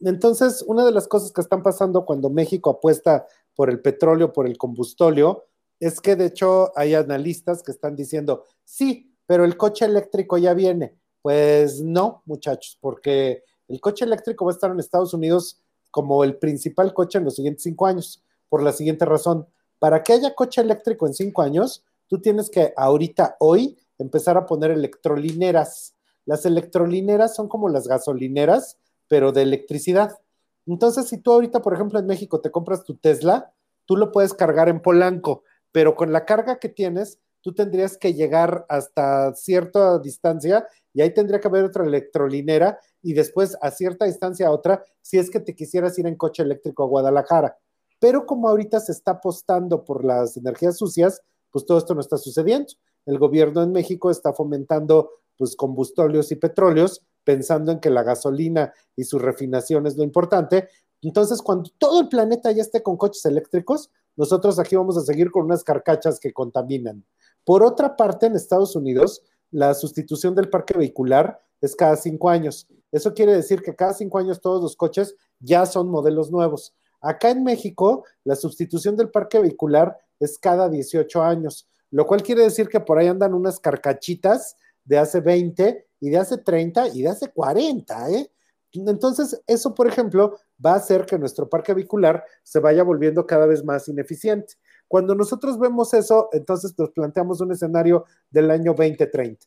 [0.00, 3.26] Entonces, una de las cosas que están pasando cuando México apuesta
[3.56, 5.46] por el petróleo, por el combustóleo,
[5.80, 10.52] es que de hecho hay analistas que están diciendo, sí, pero el coche eléctrico ya
[10.52, 10.98] viene.
[11.22, 16.36] Pues no, muchachos, porque el coche eléctrico va a estar en Estados Unidos como el
[16.36, 19.46] principal coche en los siguientes cinco años, por la siguiente razón.
[19.78, 24.46] Para que haya coche eléctrico en cinco años, tú tienes que ahorita, hoy, empezar a
[24.46, 25.94] poner electrolineras.
[26.26, 28.76] Las electrolineras son como las gasolineras,
[29.08, 30.18] pero de electricidad.
[30.66, 33.52] Entonces, si tú ahorita, por ejemplo, en México te compras tu Tesla,
[33.86, 38.14] tú lo puedes cargar en Polanco pero con la carga que tienes, tú tendrías que
[38.14, 44.04] llegar hasta cierta distancia y ahí tendría que haber otra electrolinera y después a cierta
[44.04, 47.56] distancia otra si es que te quisieras ir en coche eléctrico a Guadalajara.
[47.98, 52.16] Pero como ahorita se está apostando por las energías sucias, pues todo esto no está
[52.16, 52.72] sucediendo.
[53.06, 58.72] El gobierno en México está fomentando pues combustóleos y petróleos, pensando en que la gasolina
[58.96, 60.68] y su refinación es lo importante.
[61.02, 65.30] Entonces, cuando todo el planeta ya esté con coches eléctricos, nosotros aquí vamos a seguir
[65.30, 67.04] con unas carcachas que contaminan.
[67.50, 72.68] Por otra parte, en Estados Unidos, la sustitución del parque vehicular es cada cinco años.
[72.92, 76.76] Eso quiere decir que cada cinco años todos los coches ya son modelos nuevos.
[77.00, 82.44] Acá en México, la sustitución del parque vehicular es cada 18 años, lo cual quiere
[82.44, 87.02] decir que por ahí andan unas carcachitas de hace 20 y de hace 30 y
[87.02, 88.30] de hace 40, ¿eh?
[88.74, 93.46] Entonces, eso, por ejemplo, va a hacer que nuestro parque vehicular se vaya volviendo cada
[93.46, 94.54] vez más ineficiente.
[94.90, 99.46] Cuando nosotros vemos eso, entonces nos planteamos un escenario del año 2030.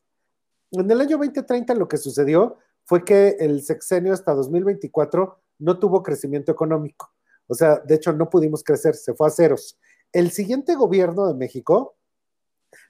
[0.72, 6.02] En el año 2030 lo que sucedió fue que el sexenio hasta 2024 no tuvo
[6.02, 7.12] crecimiento económico.
[7.48, 9.78] O sea, de hecho no pudimos crecer, se fue a ceros.
[10.14, 11.98] El siguiente gobierno de México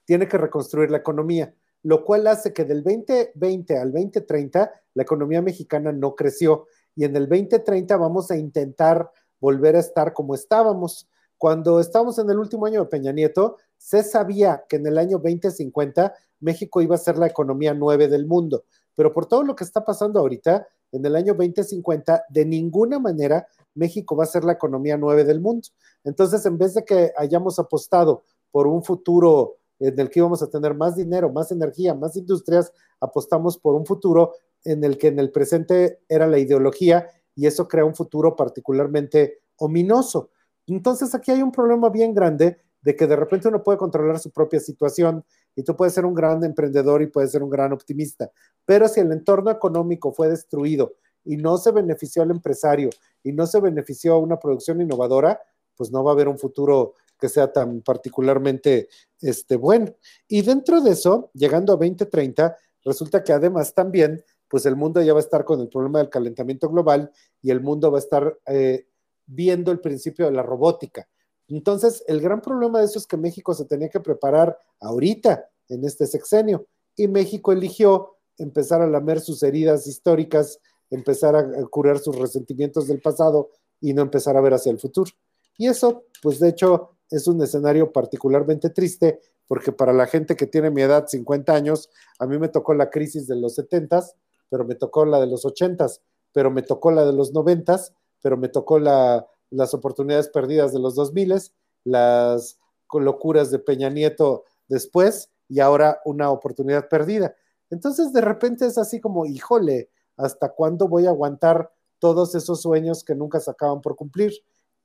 [0.06, 5.42] tiene que reconstruir la economía, lo cual hace que del 2020 al 2030 la economía
[5.42, 11.10] mexicana no creció y en el 2030 vamos a intentar volver a estar como estábamos.
[11.44, 15.18] Cuando estábamos en el último año de Peña Nieto, se sabía que en el año
[15.18, 18.64] 2050 México iba a ser la economía nueve del mundo,
[18.96, 23.46] pero por todo lo que está pasando ahorita, en el año 2050, de ninguna manera
[23.76, 25.68] México va a ser la economía nueve del mundo.
[26.06, 30.50] Entonces, en vez de que hayamos apostado por un futuro en el que íbamos a
[30.50, 34.32] tener más dinero, más energía, más industrias, apostamos por un futuro
[34.64, 39.40] en el que en el presente era la ideología y eso crea un futuro particularmente
[39.58, 40.30] ominoso.
[40.68, 44.32] Entonces aquí hay un problema bien grande de que de repente uno puede controlar su
[44.32, 45.24] propia situación
[45.56, 48.32] y tú puedes ser un gran emprendedor y puedes ser un gran optimista,
[48.66, 52.90] pero si el entorno económico fue destruido y no se benefició al empresario
[53.24, 55.40] y no se benefició a una producción innovadora,
[55.76, 58.90] pues no va a haber un futuro que sea tan particularmente
[59.22, 59.96] este, bueno.
[60.28, 65.14] Y dentro de eso, llegando a 2030, resulta que además también, pues el mundo ya
[65.14, 68.38] va a estar con el problema del calentamiento global y el mundo va a estar
[68.48, 68.88] eh,
[69.26, 71.08] viendo el principio de la robótica.
[71.48, 75.86] Entonces, el gran problema de eso es que México se tenía que preparar ahorita, en
[75.86, 80.60] este sexenio, y México eligió empezar a lamer sus heridas históricas,
[80.90, 85.12] empezar a curar sus resentimientos del pasado y no empezar a ver hacia el futuro.
[85.58, 90.48] Y eso, pues de hecho, es un escenario particularmente triste porque para la gente que
[90.48, 94.04] tiene mi edad, 50 años, a mí me tocó la crisis de los 70,
[94.50, 95.86] pero me tocó la de los 80,
[96.32, 97.80] pero me tocó la de los 90,
[98.24, 101.36] pero me tocó la, las oportunidades perdidas de los 2000,
[101.84, 102.58] las
[102.92, 107.36] locuras de Peña Nieto después y ahora una oportunidad perdida.
[107.70, 113.04] Entonces de repente es así como, híjole, ¿hasta cuándo voy a aguantar todos esos sueños
[113.04, 114.32] que nunca se acaban por cumplir?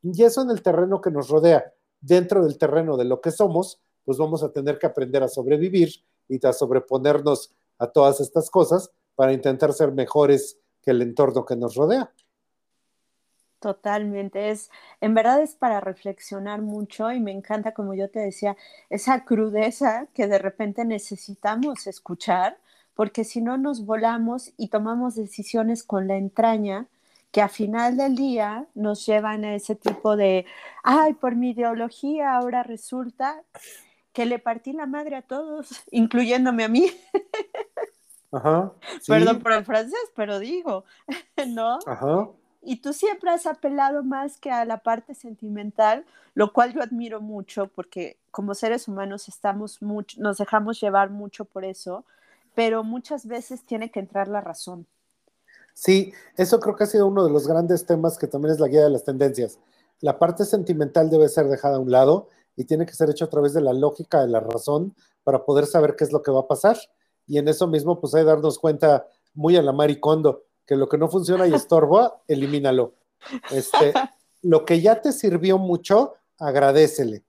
[0.02, 3.80] Y eso en el terreno que nos rodea, dentro del terreno de lo que somos,
[4.04, 5.90] pues vamos a tener que aprender a sobrevivir
[6.28, 11.56] y a sobreponernos a todas estas cosas para intentar ser mejores que el entorno que
[11.56, 12.12] nos rodea.
[13.60, 18.56] Totalmente, es, en verdad es para reflexionar mucho y me encanta, como yo te decía,
[18.88, 22.56] esa crudeza que de repente necesitamos escuchar,
[22.94, 26.86] porque si no nos volamos y tomamos decisiones con la entraña
[27.32, 30.46] que a final del día nos llevan a ese tipo de,
[30.84, 33.42] ay, por mi ideología ahora resulta
[34.12, 36.92] que le partí la madre a todos, incluyéndome a mí.
[38.30, 38.72] Ajá.
[39.08, 40.84] Perdón por el francés, pero digo,
[41.48, 41.80] ¿no?
[41.86, 42.28] Ajá
[42.62, 47.20] y tú siempre has apelado más que a la parte sentimental, lo cual yo admiro
[47.20, 52.04] mucho porque como seres humanos estamos mucho, nos dejamos llevar mucho por eso,
[52.54, 54.86] pero muchas veces tiene que entrar la razón.
[55.74, 58.66] Sí, eso creo que ha sido uno de los grandes temas que también es la
[58.66, 59.58] guía de las tendencias.
[60.00, 63.30] La parte sentimental debe ser dejada a un lado y tiene que ser hecho a
[63.30, 66.40] través de la lógica, de la razón, para poder saber qué es lo que va
[66.40, 66.76] a pasar.
[67.28, 70.98] Y en eso mismo, pues hay darnos cuenta muy a la maricondo que lo que
[70.98, 72.92] no funciona y estorba, elimínalo.
[73.50, 73.94] Este,
[74.42, 77.24] lo que ya te sirvió mucho, agradecele.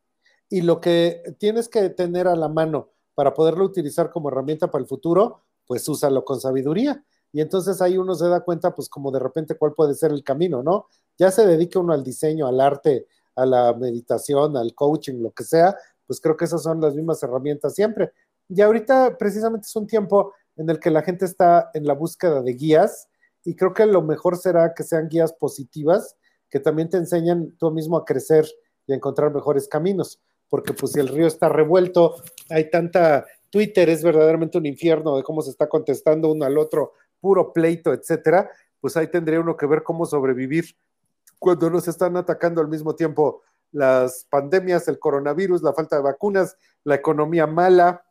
[0.50, 4.82] Y lo que tienes que tener a la mano para poderlo utilizar como herramienta para
[4.82, 7.02] el futuro, pues úsalo con sabiduría.
[7.32, 10.24] Y entonces ahí uno se da cuenta, pues como de repente cuál puede ser el
[10.24, 10.88] camino, ¿no?
[11.18, 15.46] Ya se dedica uno al diseño, al arte, a la meditación, al coaching, lo que
[15.46, 18.12] sea, pues creo que esas son las mismas herramientas siempre.
[18.50, 22.42] Y ahorita precisamente es un tiempo en el que la gente está en la búsqueda
[22.42, 23.09] de guías
[23.44, 26.16] y creo que lo mejor será que sean guías positivas
[26.50, 28.46] que también te enseñan tú mismo a crecer
[28.88, 32.16] y a encontrar mejores caminos, porque pues si el río está revuelto,
[32.50, 36.94] hay tanta, Twitter es verdaderamente un infierno de cómo se está contestando uno al otro,
[37.20, 38.50] puro pleito, etcétera,
[38.82, 40.76] pues ahí tendría uno que ver cómo sobrevivir
[41.38, 46.58] cuando nos están atacando al mismo tiempo las pandemias, el coronavirus, la falta de vacunas,
[46.84, 48.04] la economía mala,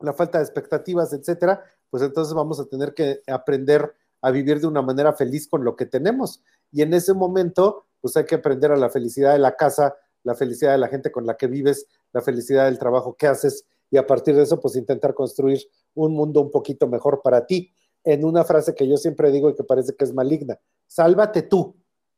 [0.00, 4.66] la falta de expectativas, etcétera, pues entonces vamos a tener que aprender a vivir de
[4.66, 6.42] una manera feliz con lo que tenemos.
[6.70, 10.34] Y en ese momento, pues hay que aprender a la felicidad de la casa, la
[10.34, 13.96] felicidad de la gente con la que vives, la felicidad del trabajo que haces y
[13.96, 15.60] a partir de eso, pues intentar construir
[15.94, 17.72] un mundo un poquito mejor para ti.
[18.04, 21.76] En una frase que yo siempre digo y que parece que es maligna, sálvate tú.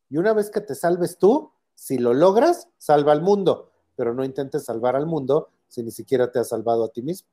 [0.09, 4.25] Y una vez que te salves tú, si lo logras, salva al mundo, pero no
[4.25, 7.29] intentes salvar al mundo si ni siquiera te has salvado a ti mismo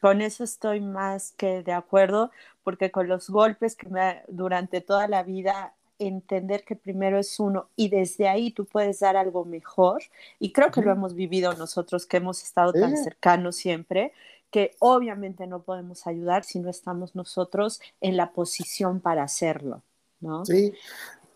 [0.00, 2.30] con eso estoy más que de acuerdo,
[2.62, 7.68] porque con los golpes que me, durante toda la vida entender que primero es uno
[7.76, 10.02] y desde ahí tú puedes dar algo mejor.
[10.38, 14.12] Y creo que lo hemos vivido nosotros que hemos estado tan cercanos siempre,
[14.50, 19.82] que obviamente no podemos ayudar si no estamos nosotros en la posición para hacerlo,
[20.20, 20.44] ¿no?
[20.44, 20.72] Sí.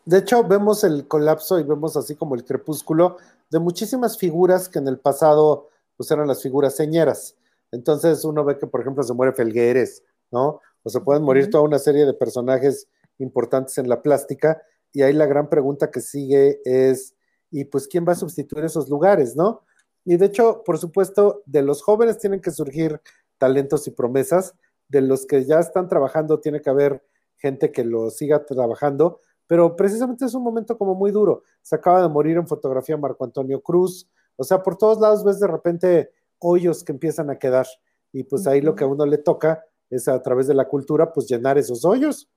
[0.05, 3.19] De hecho, vemos el colapso y vemos así como el crepúsculo
[3.51, 7.35] de muchísimas figuras que en el pasado pues eran las figuras señeras.
[7.73, 10.61] Entonces uno ve que, por ejemplo, se muere Felgueres, ¿no?
[10.83, 12.89] O se pueden morir toda una serie de personajes
[13.19, 14.63] importantes en la plástica.
[14.93, 17.15] Y ahí la gran pregunta que sigue es,
[17.51, 19.63] ¿y pues quién va a sustituir esos lugares, no?
[20.05, 23.01] Y de hecho, por supuesto, de los jóvenes tienen que surgir
[23.37, 24.55] talentos y promesas,
[24.89, 27.05] de los que ya están trabajando tiene que haber
[27.37, 31.43] gente que lo siga trabajando, pero precisamente es un momento como muy duro.
[31.63, 35.41] Se acaba de morir en fotografía Marco Antonio Cruz, o sea, por todos lados ves
[35.41, 37.67] de repente hoyos que empiezan a quedar
[38.13, 41.13] y pues ahí lo que a uno le toca es a través de la cultura
[41.13, 42.29] pues llenar esos hoyos.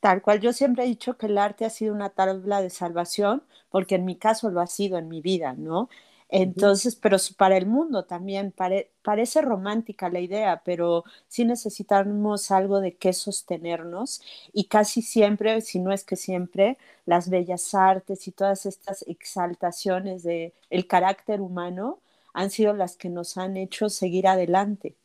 [0.00, 3.42] Tal cual, yo siempre he dicho que el arte ha sido una tabla de salvación,
[3.68, 5.90] porque en mi caso lo ha sido en mi vida, ¿no?
[6.30, 8.54] Entonces, pero para el mundo también
[9.02, 14.22] parece romántica la idea, pero sí necesitamos algo de qué sostenernos
[14.52, 20.22] y casi siempre, si no es que siempre, las bellas artes y todas estas exaltaciones
[20.22, 21.98] de el carácter humano
[22.32, 24.96] han sido las que nos han hecho seguir adelante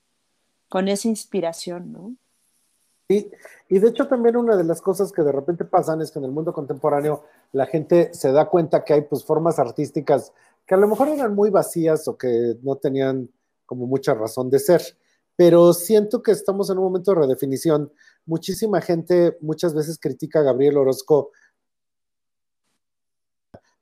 [0.69, 2.15] con esa inspiración, ¿no?
[3.07, 3.31] Sí,
[3.69, 6.25] y de hecho también una de las cosas que de repente pasan es que en
[6.25, 10.33] el mundo contemporáneo la gente se da cuenta que hay pues formas artísticas
[10.65, 13.29] que a lo mejor eran muy vacías o que no tenían
[13.65, 14.81] como mucha razón de ser.
[15.35, 17.91] Pero siento que estamos en un momento de redefinición.
[18.25, 21.31] Muchísima gente muchas veces critica a Gabriel Orozco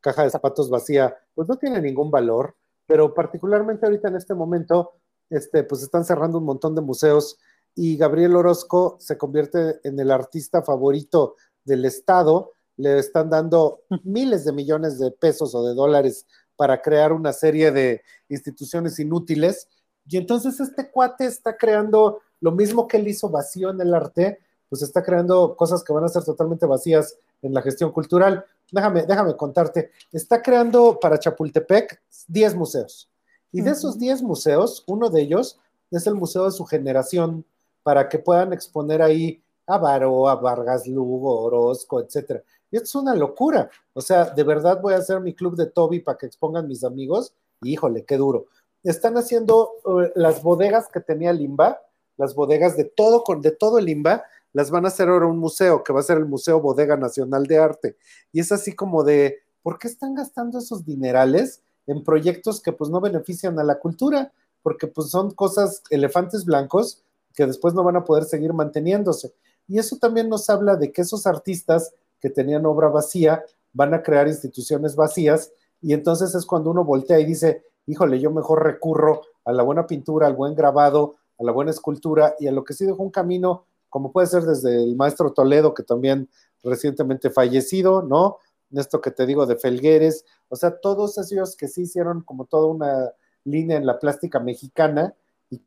[0.04, 2.56] caja de zapatos vacía, pues no tiene ningún valor,
[2.86, 4.94] pero particularmente ahorita en este momento,
[5.30, 7.38] este, pues están cerrando un montón de museos
[7.76, 14.46] y Gabriel Orozco se convierte en el artista favorito del Estado, le están dando miles
[14.46, 16.26] de millones de pesos o de dólares
[16.56, 19.68] para crear una serie de instituciones inútiles.
[20.08, 24.40] Y entonces este cuate está creando lo mismo que él hizo vacío en el arte,
[24.70, 28.46] pues está creando cosas que van a ser totalmente vacías en la gestión cultural.
[28.74, 33.08] Déjame, déjame contarte, está creando para Chapultepec 10 museos.
[33.52, 35.60] Y de esos 10 museos, uno de ellos
[35.92, 37.46] es el museo de su generación,
[37.84, 42.42] para que puedan exponer ahí a Varo, a Vargas Lugo, Orozco, etcétera.
[42.72, 43.70] Y esto es una locura.
[43.94, 46.84] O sea, de verdad voy a hacer mi club de Toby para que expongan mis
[46.84, 47.34] amigos.
[47.62, 48.48] híjole, qué duro.
[48.84, 51.80] Están haciendo eh, las bodegas que tenía Limba,
[52.18, 55.84] las bodegas de todo, de todo el Limba, las van a hacer ahora un museo,
[55.84, 57.98] que va a ser el Museo Bodega Nacional de Arte.
[58.32, 62.90] Y es así como de, ¿por qué están gastando esos dinerales en proyectos que pues
[62.90, 64.32] no benefician a la cultura?
[64.62, 69.34] Porque pues son cosas, elefantes blancos, que después no van a poder seguir manteniéndose.
[69.68, 73.44] Y eso también nos habla de que esos artistas que tenían obra vacía,
[73.74, 75.52] van a crear instituciones vacías
[75.82, 79.86] y entonces es cuando uno voltea y dice, híjole, yo mejor recurro a la buena
[79.86, 83.12] pintura, al buen grabado, a la buena escultura y a lo que sí dejó un
[83.12, 86.28] camino, como puede ser desde el maestro Toledo, que también
[86.64, 88.40] recientemente fallecido, ¿no?
[88.72, 92.66] Esto que te digo de Felgueres, o sea, todos esos que sí hicieron como toda
[92.66, 93.12] una
[93.44, 95.14] línea en la plástica mexicana
[95.52, 95.62] y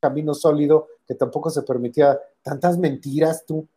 [0.00, 3.68] camino sólido que tampoco se permitía tantas mentiras, tú.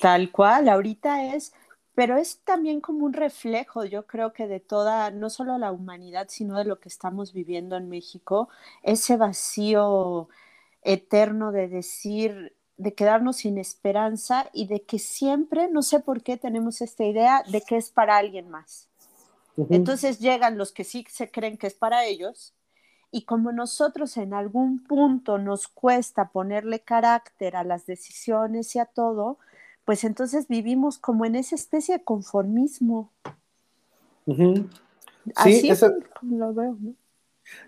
[0.00, 1.52] Tal cual, ahorita es,
[1.96, 6.28] pero es también como un reflejo, yo creo que de toda, no solo la humanidad,
[6.30, 8.48] sino de lo que estamos viviendo en México,
[8.84, 10.28] ese vacío
[10.82, 16.36] eterno de decir, de quedarnos sin esperanza y de que siempre, no sé por qué
[16.36, 18.88] tenemos esta idea de que es para alguien más.
[19.70, 22.54] Entonces llegan los que sí se creen que es para ellos
[23.10, 28.84] y como nosotros en algún punto nos cuesta ponerle carácter a las decisiones y a
[28.84, 29.38] todo,
[29.84, 33.10] pues entonces vivimos como en esa especie de conformismo.
[34.26, 35.82] Sí, es,
[36.22, 36.76] lo veo,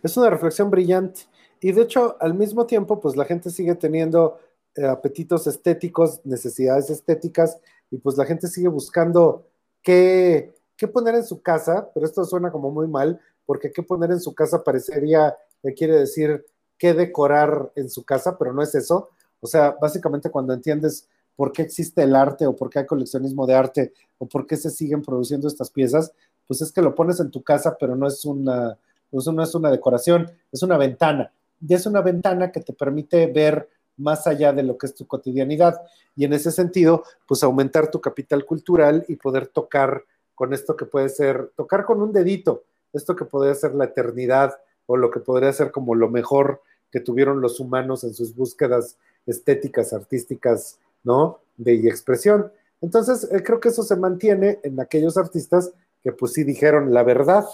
[0.03, 1.23] es una reflexión brillante.
[1.61, 4.39] Y de hecho, al mismo tiempo, pues la gente sigue teniendo
[4.75, 7.59] eh, apetitos estéticos, necesidades estéticas,
[7.91, 9.47] y pues la gente sigue buscando
[9.83, 14.11] qué, qué poner en su casa, pero esto suena como muy mal, porque qué poner
[14.13, 16.47] en su casa parecería, me quiere decir
[16.79, 19.11] qué decorar en su casa, pero no es eso.
[19.41, 23.47] O sea, básicamente cuando entiendes por qué existe el arte o por qué hay coleccionismo
[23.47, 26.13] de arte o por qué se siguen produciendo estas piezas,
[26.47, 28.79] pues es que lo pones en tu casa, pero no es una,
[29.13, 31.33] no es una decoración, es una ventana.
[31.61, 35.07] Y es una ventana que te permite ver más allá de lo que es tu
[35.07, 35.81] cotidianidad.
[36.17, 40.05] Y en ese sentido, pues aumentar tu capital cultural y poder tocar
[40.35, 44.59] con esto que puede ser, tocar con un dedito, esto que podría ser la eternidad
[44.87, 48.97] o lo que podría ser como lo mejor que tuvieron los humanos en sus búsquedas
[49.27, 51.41] estéticas, artísticas, ¿no?
[51.57, 52.51] de expresión.
[52.81, 57.03] Entonces, eh, creo que eso se mantiene en aquellos artistas que pues sí dijeron la
[57.03, 57.45] verdad.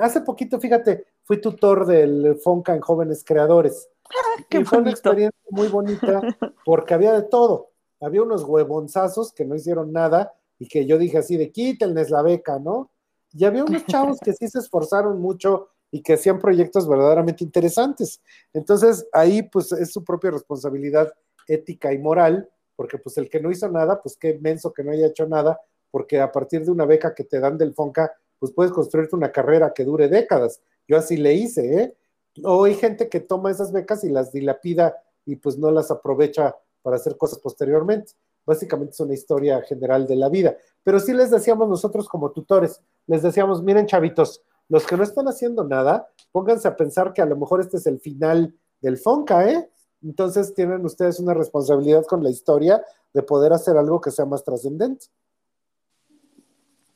[0.00, 3.88] Hace poquito, fíjate, fui tutor del Fonca en Jóvenes Creadores.
[4.08, 6.20] Ah, qué y fue una experiencia muy bonita
[6.64, 7.70] porque había de todo.
[8.00, 12.22] Había unos huevonzazos que no hicieron nada y que yo dije así de quítenles la
[12.22, 12.90] beca, ¿no?
[13.32, 18.20] Y había unos chavos que sí se esforzaron mucho y que hacían proyectos verdaderamente interesantes.
[18.52, 21.12] Entonces, ahí pues es su propia responsabilidad
[21.46, 24.92] ética y moral, porque pues el que no hizo nada, pues qué menso que no
[24.92, 25.60] haya hecho nada,
[25.90, 29.32] porque a partir de una beca que te dan del Fonca, pues puedes construirte una
[29.32, 30.60] carrera que dure décadas.
[30.86, 31.96] Yo así le hice, ¿eh?
[32.42, 36.56] O hay gente que toma esas becas y las dilapida y pues no las aprovecha
[36.82, 38.12] para hacer cosas posteriormente.
[38.44, 40.56] Básicamente es una historia general de la vida.
[40.82, 45.26] Pero sí les decíamos nosotros como tutores, les decíamos, miren chavitos, los que no están
[45.28, 49.48] haciendo nada, pónganse a pensar que a lo mejor este es el final del Fonca,
[49.48, 49.70] ¿eh?
[50.02, 54.44] Entonces tienen ustedes una responsabilidad con la historia de poder hacer algo que sea más
[54.44, 55.06] trascendente.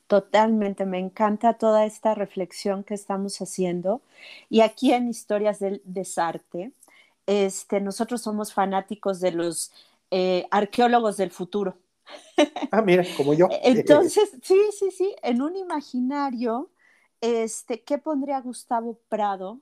[0.09, 4.01] Totalmente, me encanta toda esta reflexión que estamos haciendo.
[4.49, 6.71] Y aquí en Historias del Desarte,
[7.27, 9.71] este, nosotros somos fanáticos de los
[10.09, 11.77] eh, arqueólogos del futuro.
[12.71, 13.49] Ah, mira, como yo.
[13.61, 16.71] Entonces, sí, sí, sí, en un imaginario,
[17.21, 19.59] este, ¿qué pondría Gustavo Prado?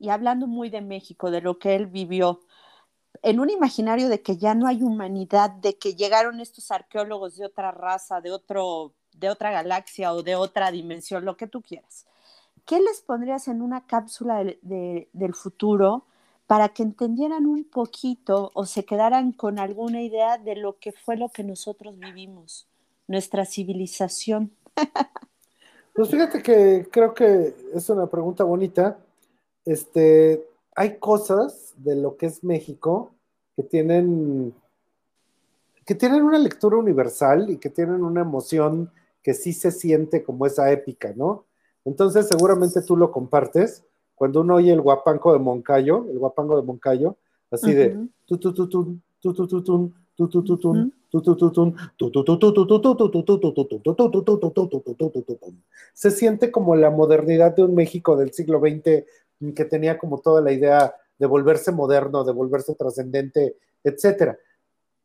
[0.00, 2.40] Y hablando muy de México, de lo que él vivió,
[3.22, 7.46] en un imaginario de que ya no hay humanidad, de que llegaron estos arqueólogos de
[7.46, 12.06] otra raza, de otro de otra galaxia o de otra dimensión, lo que tú quieras.
[12.66, 16.04] ¿Qué les pondrías en una cápsula de, de, del futuro
[16.46, 21.16] para que entendieran un poquito o se quedaran con alguna idea de lo que fue
[21.16, 22.66] lo que nosotros vivimos,
[23.06, 24.50] nuestra civilización?
[25.94, 28.98] Pues fíjate que creo que es una pregunta bonita.
[29.64, 30.44] Este,
[30.74, 33.14] hay cosas de lo que es México
[33.54, 34.52] que tienen
[35.86, 38.90] que tienen una lectura universal y que tienen una emoción
[39.24, 41.46] que sí se siente como esa épica, ¿no?
[41.84, 43.82] Entonces seguramente tú lo compartes
[44.14, 47.16] cuando uno oye el guapanco de Moncayo, el guapango de Moncayo,
[47.50, 50.58] así de tu tu tu tu tu tu tu tu tu tu
[55.10, 55.38] tu tu
[55.94, 59.04] se siente como la modernidad de un México del siglo XX
[59.54, 64.38] que tenía como toda la idea de volverse moderno, de volverse trascendente, etcétera.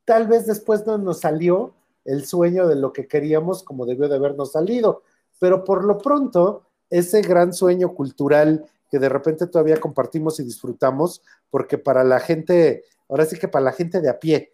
[0.05, 1.73] Tal vez después no nos salió
[2.09, 5.03] el sueño de lo que queríamos como debió de habernos salido.
[5.39, 11.21] Pero por lo pronto, ese gran sueño cultural que de repente todavía compartimos y disfrutamos,
[11.51, 14.51] porque para la gente, ahora sí que para la gente de a pie,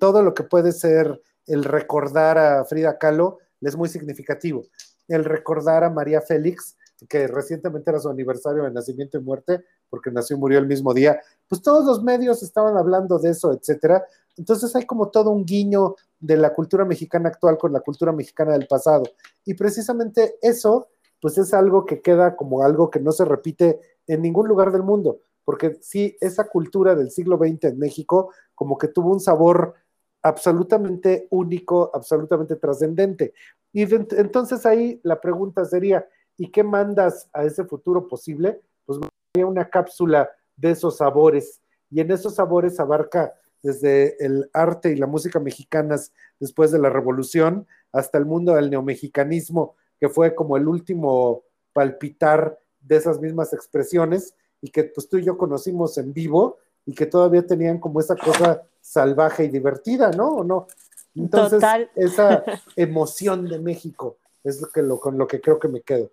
[0.00, 4.62] todo lo que puede ser el recordar a Frida Kahlo es muy significativo.
[5.06, 6.76] El recordar a María Félix,
[7.08, 10.94] que recientemente era su aniversario de nacimiento y muerte, porque nació y murió el mismo
[10.94, 14.04] día, pues todos los medios estaban hablando de eso, etcétera.
[14.36, 18.52] Entonces hay como todo un guiño de la cultura mexicana actual con la cultura mexicana
[18.52, 19.04] del pasado.
[19.44, 20.88] Y precisamente eso,
[21.20, 24.82] pues es algo que queda como algo que no se repite en ningún lugar del
[24.82, 29.74] mundo, porque sí, esa cultura del siglo XX en México como que tuvo un sabor
[30.22, 33.34] absolutamente único, absolutamente trascendente.
[33.72, 38.60] Y entonces ahí la pregunta sería, ¿y qué mandas a ese futuro posible?
[38.84, 38.98] Pues
[39.36, 41.60] una cápsula de esos sabores,
[41.90, 43.34] y en esos sabores abarca
[43.66, 48.70] desde el arte y la música mexicanas después de la revolución hasta el mundo del
[48.70, 51.42] neomexicanismo, que fue como el último
[51.72, 56.94] palpitar de esas mismas expresiones y que pues tú y yo conocimos en vivo y
[56.94, 60.28] que todavía tenían como esa cosa salvaje y divertida, ¿no?
[60.36, 60.68] ¿O no?
[61.14, 61.90] Entonces, Total.
[61.96, 62.44] esa
[62.76, 66.10] emoción de México es lo que lo, con lo que creo que me quedo.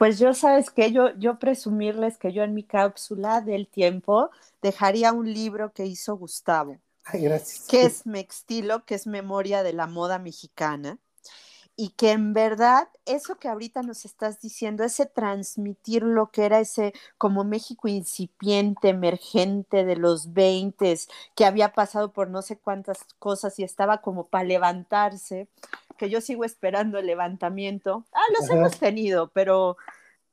[0.00, 4.30] Pues yo sabes que yo, yo presumirles que yo en mi cápsula del tiempo
[4.62, 6.78] dejaría un libro que hizo Gustavo.
[7.04, 7.66] Ay, gracias.
[7.68, 10.96] Que es Mextilo, que es Memoria de la Moda Mexicana.
[11.76, 16.60] Y que en verdad eso que ahorita nos estás diciendo, ese transmitir lo que era
[16.60, 20.98] ese como México incipiente, emergente de los 20,
[21.34, 25.48] que había pasado por no sé cuántas cosas y estaba como para levantarse,
[26.00, 28.06] que yo sigo esperando el levantamiento.
[28.10, 28.58] Ah, los Ajá.
[28.58, 29.76] hemos tenido, pero,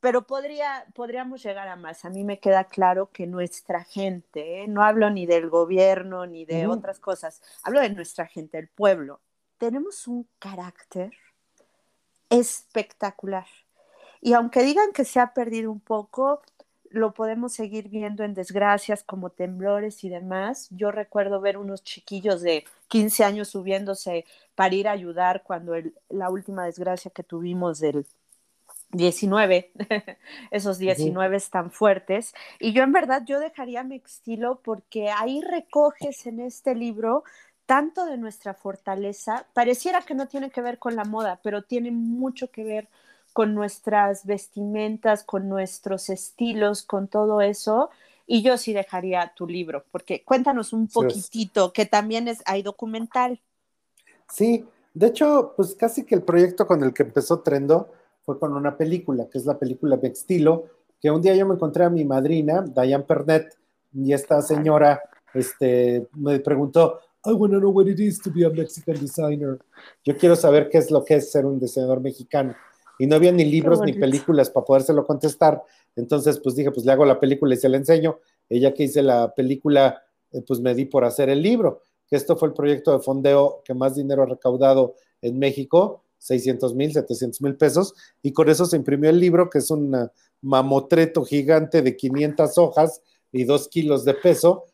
[0.00, 2.06] pero podría, podríamos llegar a más.
[2.06, 4.66] A mí me queda claro que nuestra gente, ¿eh?
[4.66, 6.78] no hablo ni del gobierno ni de uh -huh.
[6.78, 9.20] otras cosas, hablo de nuestra gente, el pueblo.
[9.58, 11.12] Tenemos un carácter
[12.30, 13.46] espectacular.
[14.22, 16.40] Y aunque digan que se ha perdido un poco,
[16.90, 20.68] lo podemos seguir viendo en desgracias como temblores y demás.
[20.70, 24.24] Yo recuerdo ver unos chiquillos de 15 años subiéndose
[24.54, 28.06] para ir a ayudar cuando el, la última desgracia que tuvimos del
[28.90, 29.72] 19,
[30.50, 31.50] esos 19 uh -huh.
[31.50, 32.34] tan fuertes.
[32.58, 37.24] Y yo en verdad, yo dejaría mi estilo porque ahí recoges en este libro
[37.66, 41.90] tanto de nuestra fortaleza, pareciera que no tiene que ver con la moda, pero tiene
[41.90, 47.90] mucho que ver con nuestras vestimentas, con nuestros estilos, con todo eso.
[48.26, 53.40] Y yo sí dejaría tu libro, porque cuéntanos un poquitito, que también es, hay documental.
[54.30, 57.88] Sí, de hecho, pues casi que el proyecto con el que empezó Trendo
[58.22, 60.66] fue con una película, que es la película de estilo,
[61.00, 63.56] que un día yo me encontré a mi madrina, Diane Pernet,
[63.94, 65.00] y esta señora
[65.32, 69.58] este, me preguntó, I want to know what it is to be a Mexican designer.
[70.04, 72.54] Yo quiero saber qué es lo que es ser un diseñador mexicano.
[72.98, 75.62] Y no había ni libros ni películas para podérselo contestar.
[75.96, 78.18] Entonces, pues dije, pues le hago la película y se la enseño.
[78.48, 81.82] Ella que hice la película, eh, pues me di por hacer el libro.
[82.08, 86.74] Que esto fue el proyecto de fondeo que más dinero ha recaudado en México, 600
[86.74, 87.94] mil, 700 mil pesos.
[88.22, 93.02] Y con eso se imprimió el libro, que es un mamotreto gigante de 500 hojas
[93.30, 94.64] y 2 kilos de peso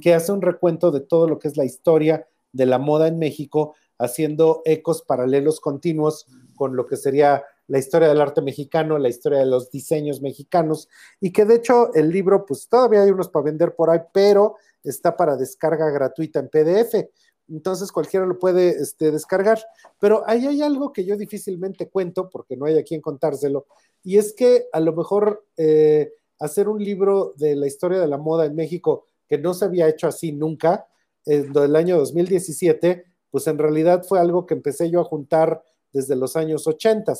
[0.00, 3.18] que hace un recuento de todo lo que es la historia de la moda en
[3.18, 9.08] México, haciendo ecos paralelos continuos con lo que sería la historia del arte mexicano, la
[9.08, 10.88] historia de los diseños mexicanos,
[11.20, 14.56] y que de hecho el libro, pues todavía hay unos para vender por ahí, pero
[14.82, 17.08] está para descarga gratuita en PDF.
[17.48, 19.60] Entonces cualquiera lo puede este, descargar.
[20.00, 23.66] Pero ahí hay algo que yo difícilmente cuento, porque no hay a quien contárselo,
[24.02, 28.18] y es que a lo mejor eh, hacer un libro de la historia de la
[28.18, 30.86] moda en México que no se había hecho así nunca,
[31.24, 36.16] en el año 2017, pues en realidad fue algo que empecé yo a juntar desde
[36.16, 37.14] los años 80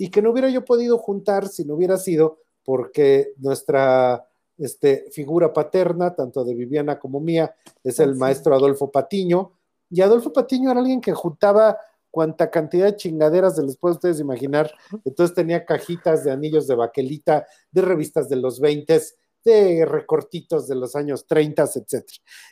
[0.00, 4.26] y que no hubiera yo podido juntar si no hubiera sido porque nuestra
[4.56, 9.52] este, figura paterna, tanto de Viviana como mía, es el maestro Adolfo Patiño.
[9.90, 11.76] Y Adolfo Patiño era alguien que juntaba
[12.10, 14.72] cuanta cantidad de chingaderas se les puede ustedes imaginar.
[15.04, 19.02] Entonces tenía cajitas de anillos de baquelita, de revistas de los 20,
[19.44, 22.06] de recortitos de los años 30, etc.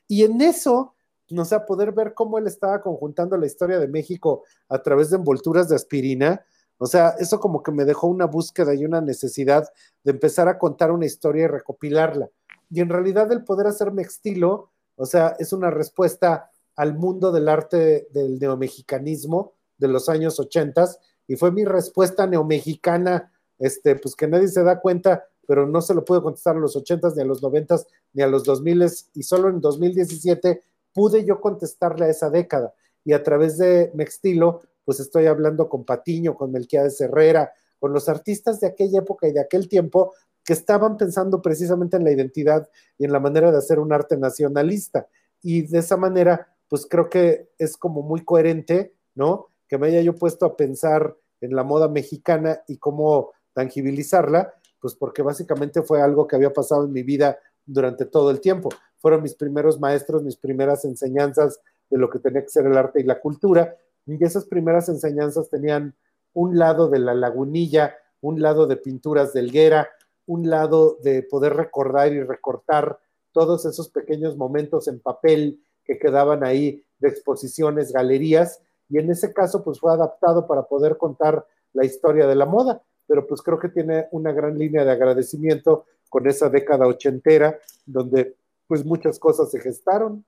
[0.07, 0.96] Y en eso,
[1.30, 5.16] no sé, poder ver cómo él estaba conjuntando la historia de México a través de
[5.16, 6.44] envolturas de aspirina,
[6.79, 9.68] o sea, eso como que me dejó una búsqueda y una necesidad
[10.05, 12.29] de empezar a contar una historia y recopilarla.
[12.70, 17.49] Y en realidad el poder hacerme estilo, o sea, es una respuesta al mundo del
[17.49, 20.89] arte del neomexicanismo de los años 80
[21.26, 25.95] y fue mi respuesta neomexicana, este, pues que nadie se da cuenta pero no se
[25.95, 29.22] lo pude contestar a los 80s, ni a los 90s, ni a los 2000s, y
[29.22, 30.62] solo en 2017
[30.93, 32.74] pude yo contestarle a esa década.
[33.03, 38.09] Y a través de Mextilo, pues estoy hablando con Patiño, con Melquiades Herrera, con los
[38.09, 42.70] artistas de aquella época y de aquel tiempo que estaban pensando precisamente en la identidad
[42.97, 45.07] y en la manera de hacer un arte nacionalista.
[45.43, 49.49] Y de esa manera, pues creo que es como muy coherente, ¿no?
[49.68, 54.95] Que me haya yo puesto a pensar en la moda mexicana y cómo tangibilizarla, pues
[54.95, 58.70] porque básicamente fue algo que había pasado en mi vida durante todo el tiempo.
[58.97, 61.61] Fueron mis primeros maestros, mis primeras enseñanzas
[61.91, 63.76] de lo que tenía que ser el arte y la cultura,
[64.14, 65.94] y esas primeras enseñanzas tenían
[66.32, 69.88] un lado de la lagunilla, un lado de pinturas de Helguera,
[70.26, 72.98] un lado de poder recordar y recortar
[73.32, 79.32] todos esos pequeños momentos en papel que quedaban ahí de exposiciones, galerías, y en ese
[79.32, 83.59] caso pues fue adaptado para poder contar la historia de la moda pero pues creo
[83.59, 88.36] que tiene una gran línea de agradecimiento con esa década ochentera, donde
[88.68, 90.24] pues muchas cosas se gestaron.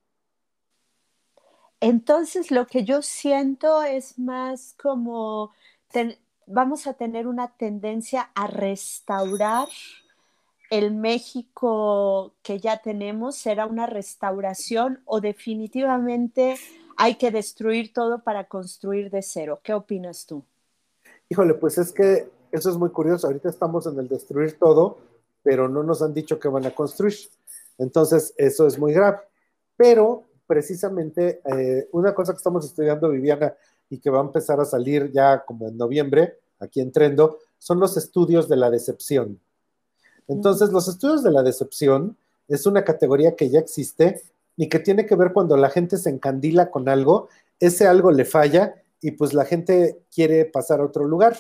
[1.81, 5.53] Entonces lo que yo siento es más como
[6.47, 9.68] vamos a tener una tendencia a restaurar
[10.70, 16.57] el México que ya tenemos, será una restauración o definitivamente
[16.97, 19.61] hay que destruir todo para construir de cero.
[19.62, 20.45] ¿Qué opinas tú?
[21.28, 23.26] Híjole, pues es que eso es muy curioso.
[23.26, 24.99] Ahorita estamos en el destruir todo,
[25.43, 27.14] pero no nos han dicho que van a construir.
[27.78, 29.18] Entonces, eso es muy grave.
[29.76, 33.55] Pero precisamente eh, una cosa que estamos estudiando, Viviana,
[33.89, 37.79] y que va a empezar a salir ya como en noviembre, aquí en Trendo, son
[37.79, 39.39] los estudios de la decepción.
[40.27, 42.17] Entonces, los estudios de la decepción
[42.49, 44.23] es una categoría que ya existe
[44.57, 47.29] y que tiene que ver cuando la gente se encandila con algo,
[47.61, 51.37] ese algo le falla y pues la gente quiere pasar a otro lugar.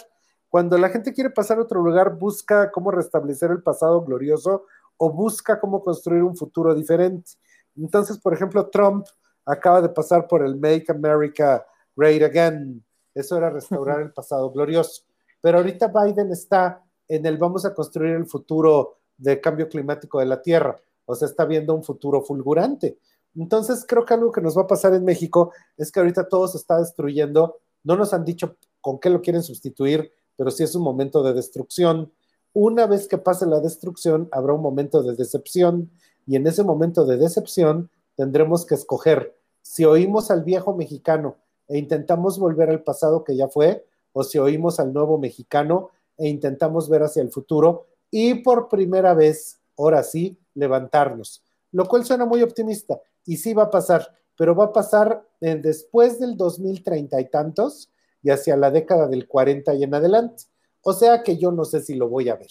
[0.48, 4.66] Cuando la gente quiere pasar a otro lugar, busca cómo restablecer el pasado glorioso
[4.98, 7.32] o busca cómo construir un futuro diferente.
[7.76, 9.06] Entonces, por ejemplo, Trump
[9.44, 11.64] acaba de pasar por el Make America
[11.96, 12.84] Great Again.
[13.14, 15.02] Eso era restaurar el pasado glorioso.
[15.40, 20.26] Pero ahorita Biden está en el vamos a construir el futuro del cambio climático de
[20.26, 20.76] la Tierra.
[21.04, 22.98] O sea, está viendo un futuro fulgurante.
[23.36, 26.48] Entonces, creo que algo que nos va a pasar en México es que ahorita todo
[26.48, 27.58] se está destruyendo.
[27.82, 31.32] No nos han dicho con qué lo quieren sustituir, pero sí es un momento de
[31.32, 32.12] destrucción.
[32.52, 35.90] Una vez que pase la destrucción, habrá un momento de decepción
[36.30, 41.76] y en ese momento de decepción tendremos que escoger si oímos al viejo mexicano e
[41.76, 46.88] intentamos volver al pasado que ya fue, o si oímos al nuevo mexicano e intentamos
[46.88, 51.42] ver hacia el futuro y por primera vez, ahora sí, levantarnos.
[51.72, 56.20] Lo cual suena muy optimista y sí va a pasar, pero va a pasar después
[56.20, 57.90] del 2030 y tantos
[58.22, 60.44] y hacia la década del 40 y en adelante.
[60.82, 62.50] O sea que yo no sé si lo voy a ver.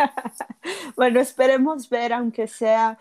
[0.96, 2.98] bueno, esperemos ver, aunque sea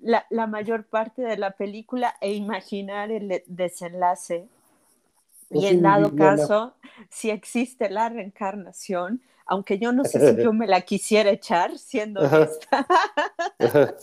[0.00, 4.48] la, la, mayor parte de la película, e imaginar el desenlace.
[5.50, 6.74] Y en dado caso,
[7.10, 12.20] si existe la reencarnación, aunque yo no sé si yo me la quisiera echar, siendo
[12.20, 12.86] honesta.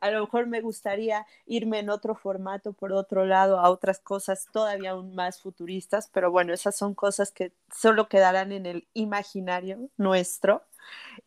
[0.00, 4.48] a lo mejor me gustaría irme en otro formato, por otro lado, a otras cosas
[4.52, 9.90] todavía aún más futuristas, pero bueno, esas son cosas que solo quedarán en el imaginario
[9.96, 10.62] nuestro.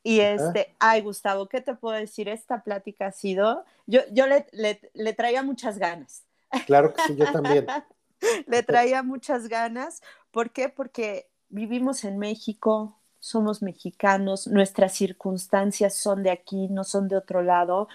[0.03, 2.29] Y este, ay Gustavo, ¿qué te puedo decir?
[2.29, 6.23] Esta plática ha sido, yo, yo le, le, le traía muchas ganas.
[6.65, 7.67] Claro que sí, yo también.
[8.47, 10.01] le traía muchas ganas.
[10.31, 10.69] ¿Por qué?
[10.69, 17.41] Porque vivimos en México, somos mexicanos, nuestras circunstancias son de aquí, no son de otro
[17.41, 17.87] lado.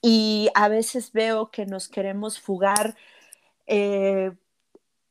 [0.00, 2.96] Y a veces veo que nos queremos fugar,
[3.66, 4.32] eh,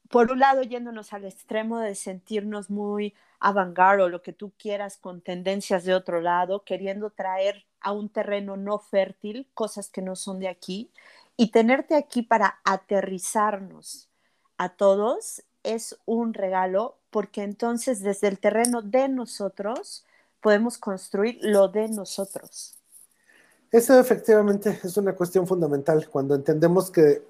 [0.10, 4.98] por un lado, yéndonos al extremo de sentirnos muy avant o lo que tú quieras
[4.98, 10.16] con tendencias de otro lado, queriendo traer a un terreno no fértil cosas que no
[10.16, 10.92] son de aquí
[11.36, 14.10] y tenerte aquí para aterrizarnos
[14.58, 20.06] a todos es un regalo porque entonces desde el terreno de nosotros
[20.40, 22.78] podemos construir lo de nosotros.
[23.72, 27.24] Eso efectivamente es una cuestión fundamental cuando entendemos que,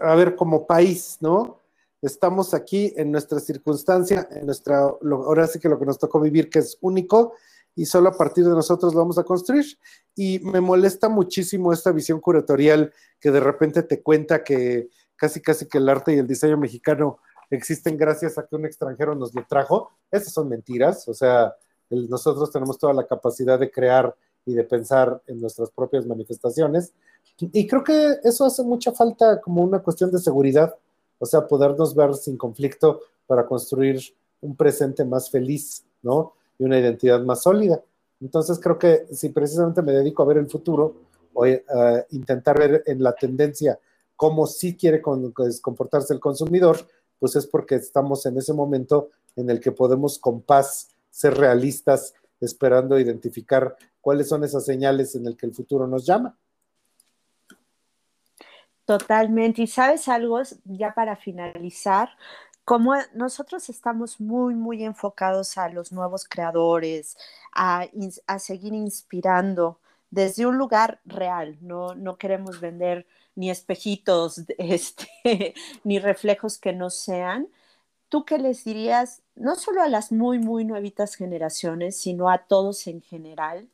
[0.00, 1.59] a ver, como país, ¿no?
[2.02, 6.48] Estamos aquí en nuestra circunstancia, en nuestra, ahora sí que lo que nos tocó vivir,
[6.48, 7.34] que es único,
[7.74, 9.64] y solo a partir de nosotros lo vamos a construir.
[10.14, 15.66] Y me molesta muchísimo esta visión curatorial que de repente te cuenta que casi, casi
[15.66, 17.18] que el arte y el diseño mexicano
[17.50, 19.90] existen gracias a que un extranjero nos lo trajo.
[20.10, 21.54] Esas son mentiras, o sea,
[21.90, 24.14] nosotros tenemos toda la capacidad de crear
[24.46, 26.94] y de pensar en nuestras propias manifestaciones.
[27.38, 30.74] Y creo que eso hace mucha falta como una cuestión de seguridad,
[31.20, 34.00] o sea, podernos ver sin conflicto para construir
[34.40, 36.32] un presente más feliz, ¿no?
[36.58, 37.80] Y una identidad más sólida.
[38.20, 40.94] Entonces creo que si precisamente me dedico a ver el futuro
[41.32, 43.78] o a eh, intentar ver en la tendencia
[44.16, 46.78] cómo sí quiere comportarse el consumidor,
[47.18, 52.14] pues es porque estamos en ese momento en el que podemos con paz ser realistas,
[52.40, 56.36] esperando identificar cuáles son esas señales en el que el futuro nos llama.
[58.90, 59.62] Totalmente.
[59.62, 62.10] Y sabes algo, ya para finalizar,
[62.64, 67.16] como nosotros estamos muy, muy enfocados a los nuevos creadores,
[67.54, 67.86] a,
[68.26, 69.78] a seguir inspirando
[70.10, 76.90] desde un lugar real, no, no queremos vender ni espejitos, este, ni reflejos que no
[76.90, 77.46] sean.
[78.08, 82.88] ¿Tú qué les dirías, no solo a las muy, muy nuevitas generaciones, sino a todos
[82.88, 83.68] en general?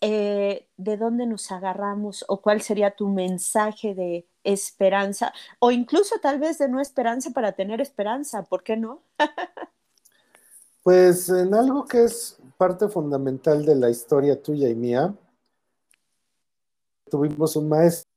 [0.00, 6.38] Eh, ¿De dónde nos agarramos o cuál sería tu mensaje de esperanza o incluso tal
[6.38, 8.44] vez de no esperanza para tener esperanza?
[8.44, 9.02] ¿Por qué no?
[10.84, 15.14] pues en algo que es parte fundamental de la historia tuya y mía,
[17.10, 18.08] tuvimos un maestro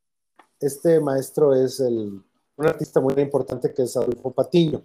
[0.62, 2.24] este maestro es el,
[2.56, 4.84] un artista muy importante que es Adolfo Patiño.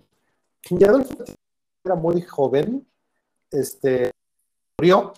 [0.71, 1.37] Y Adolfo Patiño
[1.85, 2.89] era muy joven,
[3.51, 4.11] este,
[4.79, 5.13] murió,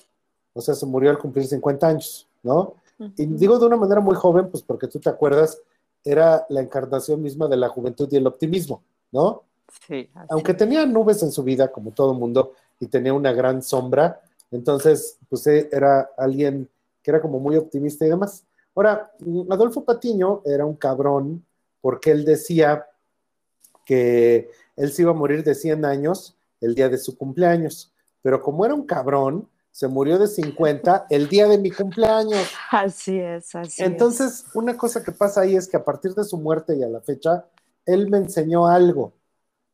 [0.59, 2.75] o sea, se murió al cumplir 50 años, ¿no?
[3.17, 5.63] Y digo de una manera muy joven, pues porque tú te acuerdas,
[6.05, 8.83] era la encarnación misma de la juventud y el optimismo,
[9.13, 9.45] ¿no?
[9.87, 10.11] Sí.
[10.29, 15.17] Aunque tenía nubes en su vida, como todo mundo, y tenía una gran sombra, entonces,
[15.29, 16.69] pues eh, era alguien
[17.05, 18.45] que era como muy optimista y demás.
[18.75, 19.13] Ahora,
[19.51, 21.45] Adolfo Patiño era un cabrón
[21.81, 22.85] porque él decía
[23.85, 27.93] que él se iba a morir de 100 años el día de su cumpleaños,
[28.23, 32.47] pero como era un cabrón, se murió de 50 el día de mi cumpleaños.
[32.71, 36.37] Así es, así Entonces, una cosa que pasa ahí es que a partir de su
[36.39, 37.47] muerte y a la fecha,
[37.87, 39.13] él me enseñó algo.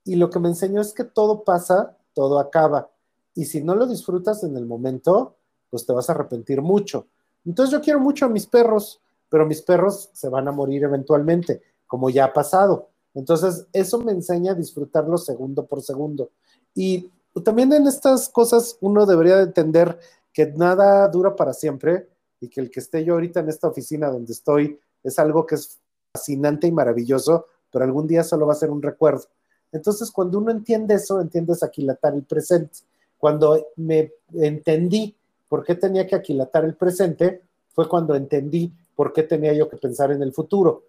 [0.04, 2.90] Y lo que me enseñó es que todo pasa, todo acaba.
[3.34, 5.36] Y si no lo disfrutas en el momento,
[5.70, 7.08] pues te vas a arrepentir mucho.
[7.44, 11.62] Entonces yo quiero mucho a mis perros, pero mis perros se van a morir eventualmente,
[11.86, 12.90] como ya ha pasado.
[13.14, 16.30] Entonces eso me enseña a disfrutarlo segundo por segundo.
[16.74, 17.10] Y
[17.42, 19.98] también en estas cosas uno debería entender
[20.32, 22.08] que nada dura para siempre
[22.40, 25.56] y que el que esté yo ahorita en esta oficina donde estoy es algo que
[25.56, 25.78] es
[26.12, 29.24] fascinante y maravilloso, pero algún día solo va a ser un recuerdo.
[29.72, 32.78] Entonces, cuando uno entiende eso, entiendes aquilatar el presente.
[33.18, 35.16] Cuando me entendí
[35.48, 39.76] por qué tenía que aquilatar el presente, fue cuando entendí por qué tenía yo que
[39.76, 40.84] pensar en el futuro.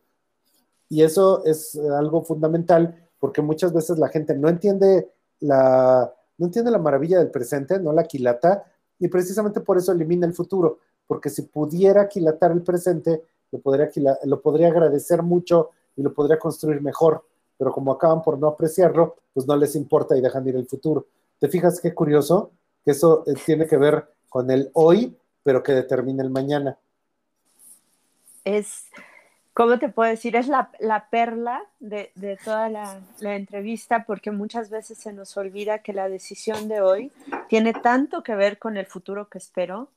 [0.89, 6.71] Y eso es algo fundamental porque muchas veces la gente no entiende la, no entiende
[6.71, 8.63] la maravilla del presente, no la quilata,
[8.99, 13.21] y precisamente por eso elimina el futuro, porque si pudiera quilatar el presente,
[13.51, 13.89] lo podría,
[14.23, 17.23] lo podría agradecer mucho y lo podría construir mejor,
[17.57, 21.07] pero como acaban por no apreciarlo, pues no les importa y dejan ir el futuro.
[21.39, 22.51] ¿Te fijas qué curioso?
[22.83, 26.77] Que eso eh, tiene que ver con el hoy, pero que determina el mañana.
[28.43, 28.85] Es,
[29.55, 30.35] ¿cómo te puedo decir?
[30.35, 30.69] Es la,
[31.09, 32.11] perla de,
[32.43, 37.11] toda la, la, entrevista porque muchas veces se nos olvida que la decisión de hoy
[37.47, 39.89] tiene tanto que ver con el futuro que espero.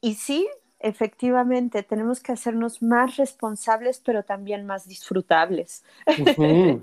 [0.00, 0.48] Y sí,
[0.80, 5.84] efectivamente, tenemos que hacernos más responsables, pero también más disfrutables.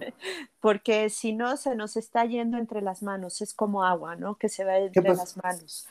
[0.62, 3.42] Porque si no, se nos está yendo entre las manos.
[3.42, 4.36] Es como agua, ¿no?
[4.36, 5.88] Que se va entre las manos.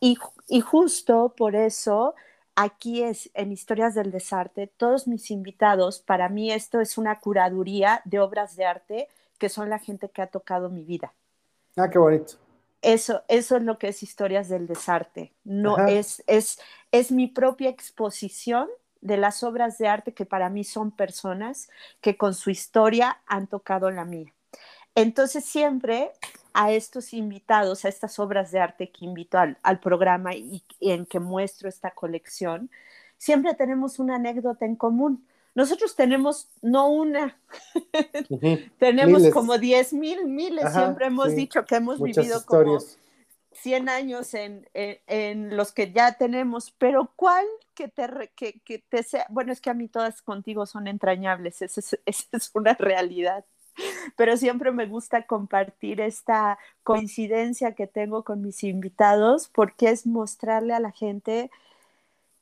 [0.00, 0.18] Y,
[0.48, 2.14] y, justo por eso,
[2.62, 8.02] aquí es en Historias del Desarte, todos mis invitados, para mí esto es una curaduría
[8.04, 9.08] de obras de arte
[9.38, 11.14] que son la gente que ha tocado mi vida.
[11.76, 12.34] Ah, qué bonito.
[12.82, 15.32] Eso, eso es lo que es Historias del Desarte.
[15.44, 16.60] No es, es,
[16.92, 18.68] es mi propia exposición
[19.00, 23.46] de las obras de arte que para mí son personas que con su historia han
[23.46, 24.32] tocado la mía.
[24.94, 26.10] Entonces siempre
[26.52, 31.20] a estos invitados, a estas obras de arte que invito al, programa y, en que
[31.20, 32.70] muestro esta colección,
[33.16, 35.26] siempre tenemos una anécdota en común.
[35.54, 37.36] Nosotros tenemos no una,
[38.78, 42.78] tenemos como diez mil, miles, siempre hemos dicho que hemos vivido como
[43.52, 49.26] 100 años en, los que ya tenemos, pero ¿cuál que te, que, que te sea?
[49.28, 53.44] Bueno, es que a mí todas contigo son entrañables, esa es una realidad
[54.16, 60.74] pero siempre me gusta compartir esta coincidencia que tengo con mis invitados porque es mostrarle
[60.74, 61.50] a la gente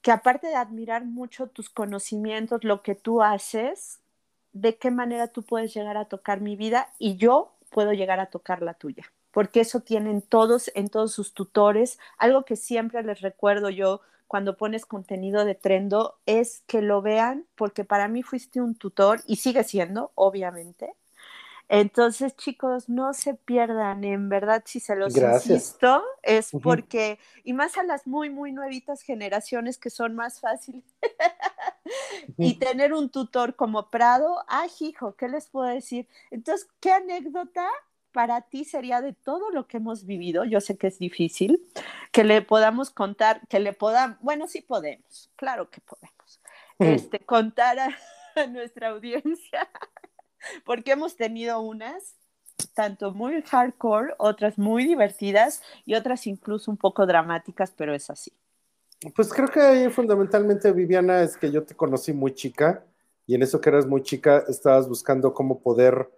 [0.02, 3.98] que aparte de admirar mucho tus conocimientos, lo que tú haces,
[4.52, 8.26] de qué manera tú puedes llegar a tocar mi vida y yo puedo llegar a
[8.26, 11.98] tocar la tuya, porque eso tienen todos en todos sus tutores.
[12.16, 17.46] Algo que siempre les recuerdo yo cuando pones contenido de Trendo es que lo vean,
[17.56, 20.94] porque para mí fuiste un tutor y sigue siendo, obviamente,
[21.68, 27.76] entonces, chicos, no se pierdan, en verdad, si se los insisto, es porque, y más
[27.76, 30.84] a las muy, muy nuevitas generaciones que son más fáciles,
[32.38, 36.08] y tener un tutor como Prado, ay, hijo, ¿qué les puedo decir?
[36.30, 37.68] Entonces, ¿qué anécdota
[38.12, 40.44] para ti sería de todo lo que hemos vivido?
[40.44, 41.62] Yo sé que es difícil,
[42.12, 46.40] que le podamos contar, que le podamos, bueno, sí podemos, claro que podemos,
[46.78, 47.90] este, contar a
[48.48, 49.68] nuestra audiencia
[50.64, 52.14] porque hemos tenido unas
[52.74, 58.32] tanto muy hardcore, otras muy divertidas y otras incluso un poco dramáticas, pero es así.
[59.14, 62.84] Pues creo que fundamentalmente, Viviana, es que yo te conocí muy chica
[63.26, 66.10] y en eso que eras muy chica estabas buscando cómo poder,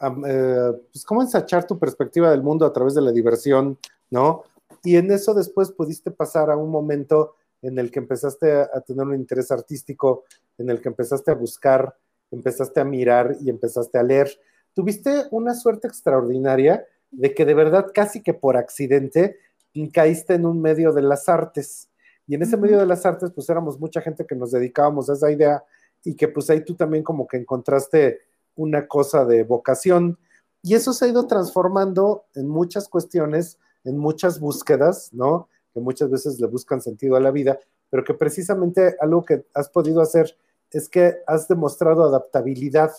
[0.00, 3.78] eh, pues cómo ensachar tu perspectiva del mundo a través de la diversión,
[4.10, 4.44] ¿no?
[4.84, 9.04] Y en eso después pudiste pasar a un momento en el que empezaste a tener
[9.04, 10.24] un interés artístico,
[10.58, 11.96] en el que empezaste a buscar
[12.30, 14.30] empezaste a mirar y empezaste a leer.
[14.74, 19.38] Tuviste una suerte extraordinaria de que de verdad casi que por accidente
[19.86, 21.88] caíste en un medio de las artes.
[22.26, 25.12] Y en ese medio de las artes, pues éramos mucha gente que nos dedicábamos a
[25.12, 25.62] esa idea
[26.04, 28.20] y que pues ahí tú también como que encontraste
[28.56, 30.18] una cosa de vocación.
[30.62, 35.48] Y eso se ha ido transformando en muchas cuestiones, en muchas búsquedas, ¿no?
[35.72, 37.58] Que muchas veces le buscan sentido a la vida,
[37.88, 40.36] pero que precisamente algo que has podido hacer
[40.70, 42.92] es que has demostrado adaptabilidad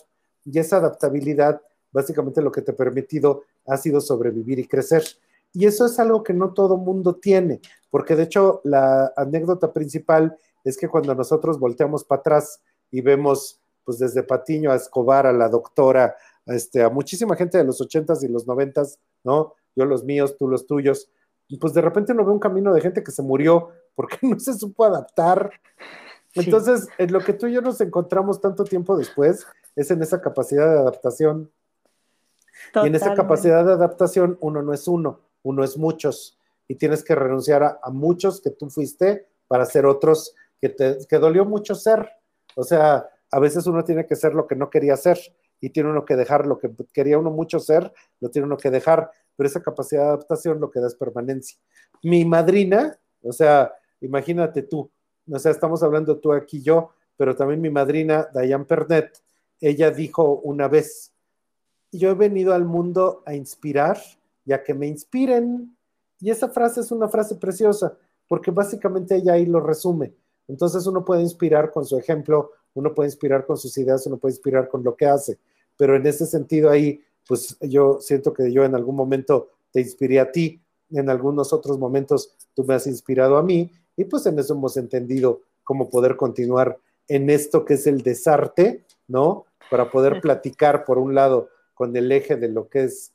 [0.45, 1.61] y esa adaptabilidad
[1.91, 5.03] básicamente lo que te ha permitido ha sido sobrevivir y crecer.
[5.53, 7.59] Y eso es algo que no todo mundo tiene,
[7.89, 12.61] porque de hecho la anécdota principal es que cuando nosotros volteamos para atrás
[12.91, 16.15] y vemos pues desde Patiño a Escobar, a la doctora,
[16.45, 19.55] a, este, a muchísima gente de los ochentas y los noventas, ¿no?
[19.75, 21.09] Yo los míos, tú los tuyos,
[21.47, 24.39] y pues de repente uno ve un camino de gente que se murió porque no
[24.39, 25.51] se supo adaptar
[26.35, 30.21] entonces, en lo que tú y yo nos encontramos tanto tiempo después es en esa
[30.21, 31.51] capacidad de adaptación.
[32.83, 36.37] Y en esa capacidad de adaptación uno no es uno, uno es muchos.
[36.67, 41.17] Y tienes que renunciar a, muchos que tú fuiste para ser otros que te que
[41.17, 42.09] dolió mucho ser.
[42.55, 45.17] O sea, a veces uno tiene que ser lo que no quería ser
[45.61, 48.69] y tiene uno que dejar lo que quería uno mucho ser, lo tiene uno que
[48.69, 51.57] dejar, pero esa capacidad de adaptación lo que da es permanencia.
[52.03, 54.91] Mi madrina, o sea, imagínate tú,
[55.31, 59.21] o sea, estamos hablando tú aquí yo, pero también mi madrina, Diane Pernet,
[59.59, 61.11] ella dijo una vez,
[61.91, 63.99] yo he venido al mundo a inspirar
[64.45, 65.75] y a que me inspiren.
[66.19, 70.13] Y esa frase es una frase preciosa, porque básicamente ella ahí lo resume.
[70.47, 74.33] Entonces uno puede inspirar con su ejemplo, Uno puede inspirar con sus ideas, uno puede
[74.33, 75.39] inspirar con lo que hace,
[75.77, 80.19] pero en ese sentido ahí, pues yo siento que yo en algún momento te inspiré
[80.19, 80.61] a ti,
[80.91, 84.77] en algunos otros momentos tú me has inspirado a mí, y pues en eso hemos
[84.77, 86.79] entendido cómo poder continuar
[87.09, 89.45] en esto que es el desarte, ¿no?
[89.69, 93.11] Para poder platicar, por un lado, con el eje de lo que es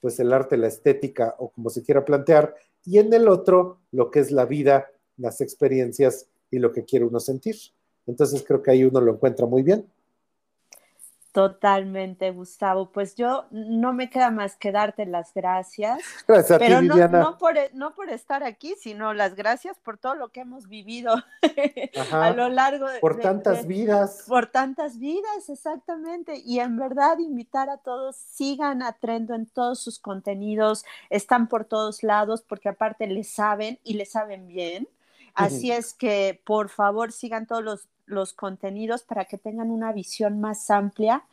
[0.00, 2.54] pues el arte, la estética o como se quiera plantear,
[2.84, 7.06] y en el otro lo que es la vida, las experiencias y lo que quiere
[7.06, 7.56] uno sentir.
[8.06, 9.84] Entonces creo que ahí uno lo encuentra muy bien.
[11.32, 12.90] Totalmente, Gustavo.
[12.90, 16.00] Pues yo no me queda más que darte las gracias.
[16.26, 19.78] Gracias a pero ti, no, no, por, e, no por estar aquí, sino las gracias
[19.78, 21.14] por todo lo que hemos vivido
[21.96, 22.98] Ajá, a lo largo de...
[22.98, 24.24] por tantas de- vidas.
[24.26, 26.42] Por tantas vidas, exactamente.
[26.44, 31.64] Y en verdad invitar a todos, sigan a Trendo en todos sus contenidos, están por
[31.64, 34.88] todos lados porque aparte le saben y le saben bien.
[35.34, 40.40] Así es que por favor sigan todos los, los contenidos para que tengan una visión
[40.40, 41.24] más amplia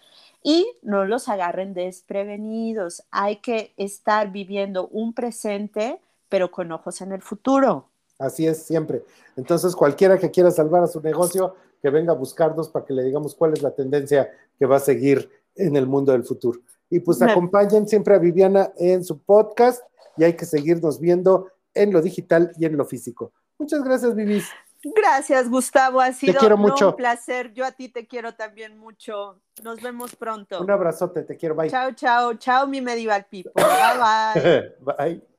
[0.43, 3.03] y no los agarren desprevenidos.
[3.11, 5.99] Hay que estar viviendo un presente,
[6.29, 7.89] pero con ojos en el futuro.
[8.19, 9.03] Así es siempre.
[9.35, 13.03] Entonces, cualquiera que quiera salvar a su negocio, que venga a buscarnos para que le
[13.03, 16.59] digamos cuál es la tendencia que va a seguir en el mundo del futuro.
[16.89, 19.83] Y pues Me- acompañen siempre a Viviana en su podcast
[20.17, 23.31] y hay que seguirnos viendo en lo digital y en lo físico.
[23.59, 24.45] Muchas gracias, Vivis.
[24.83, 25.99] Gracias, Gustavo.
[25.99, 26.89] Ha sido quiero no, mucho.
[26.89, 27.53] un placer.
[27.53, 29.41] Yo a ti te quiero también mucho.
[29.63, 30.61] Nos vemos pronto.
[30.61, 31.55] Un abrazote, te quiero.
[31.55, 31.69] Bye.
[31.69, 33.51] Chao, chao, chao, mi medieval people.
[33.55, 34.75] Bye, bye.
[34.97, 35.36] Bye.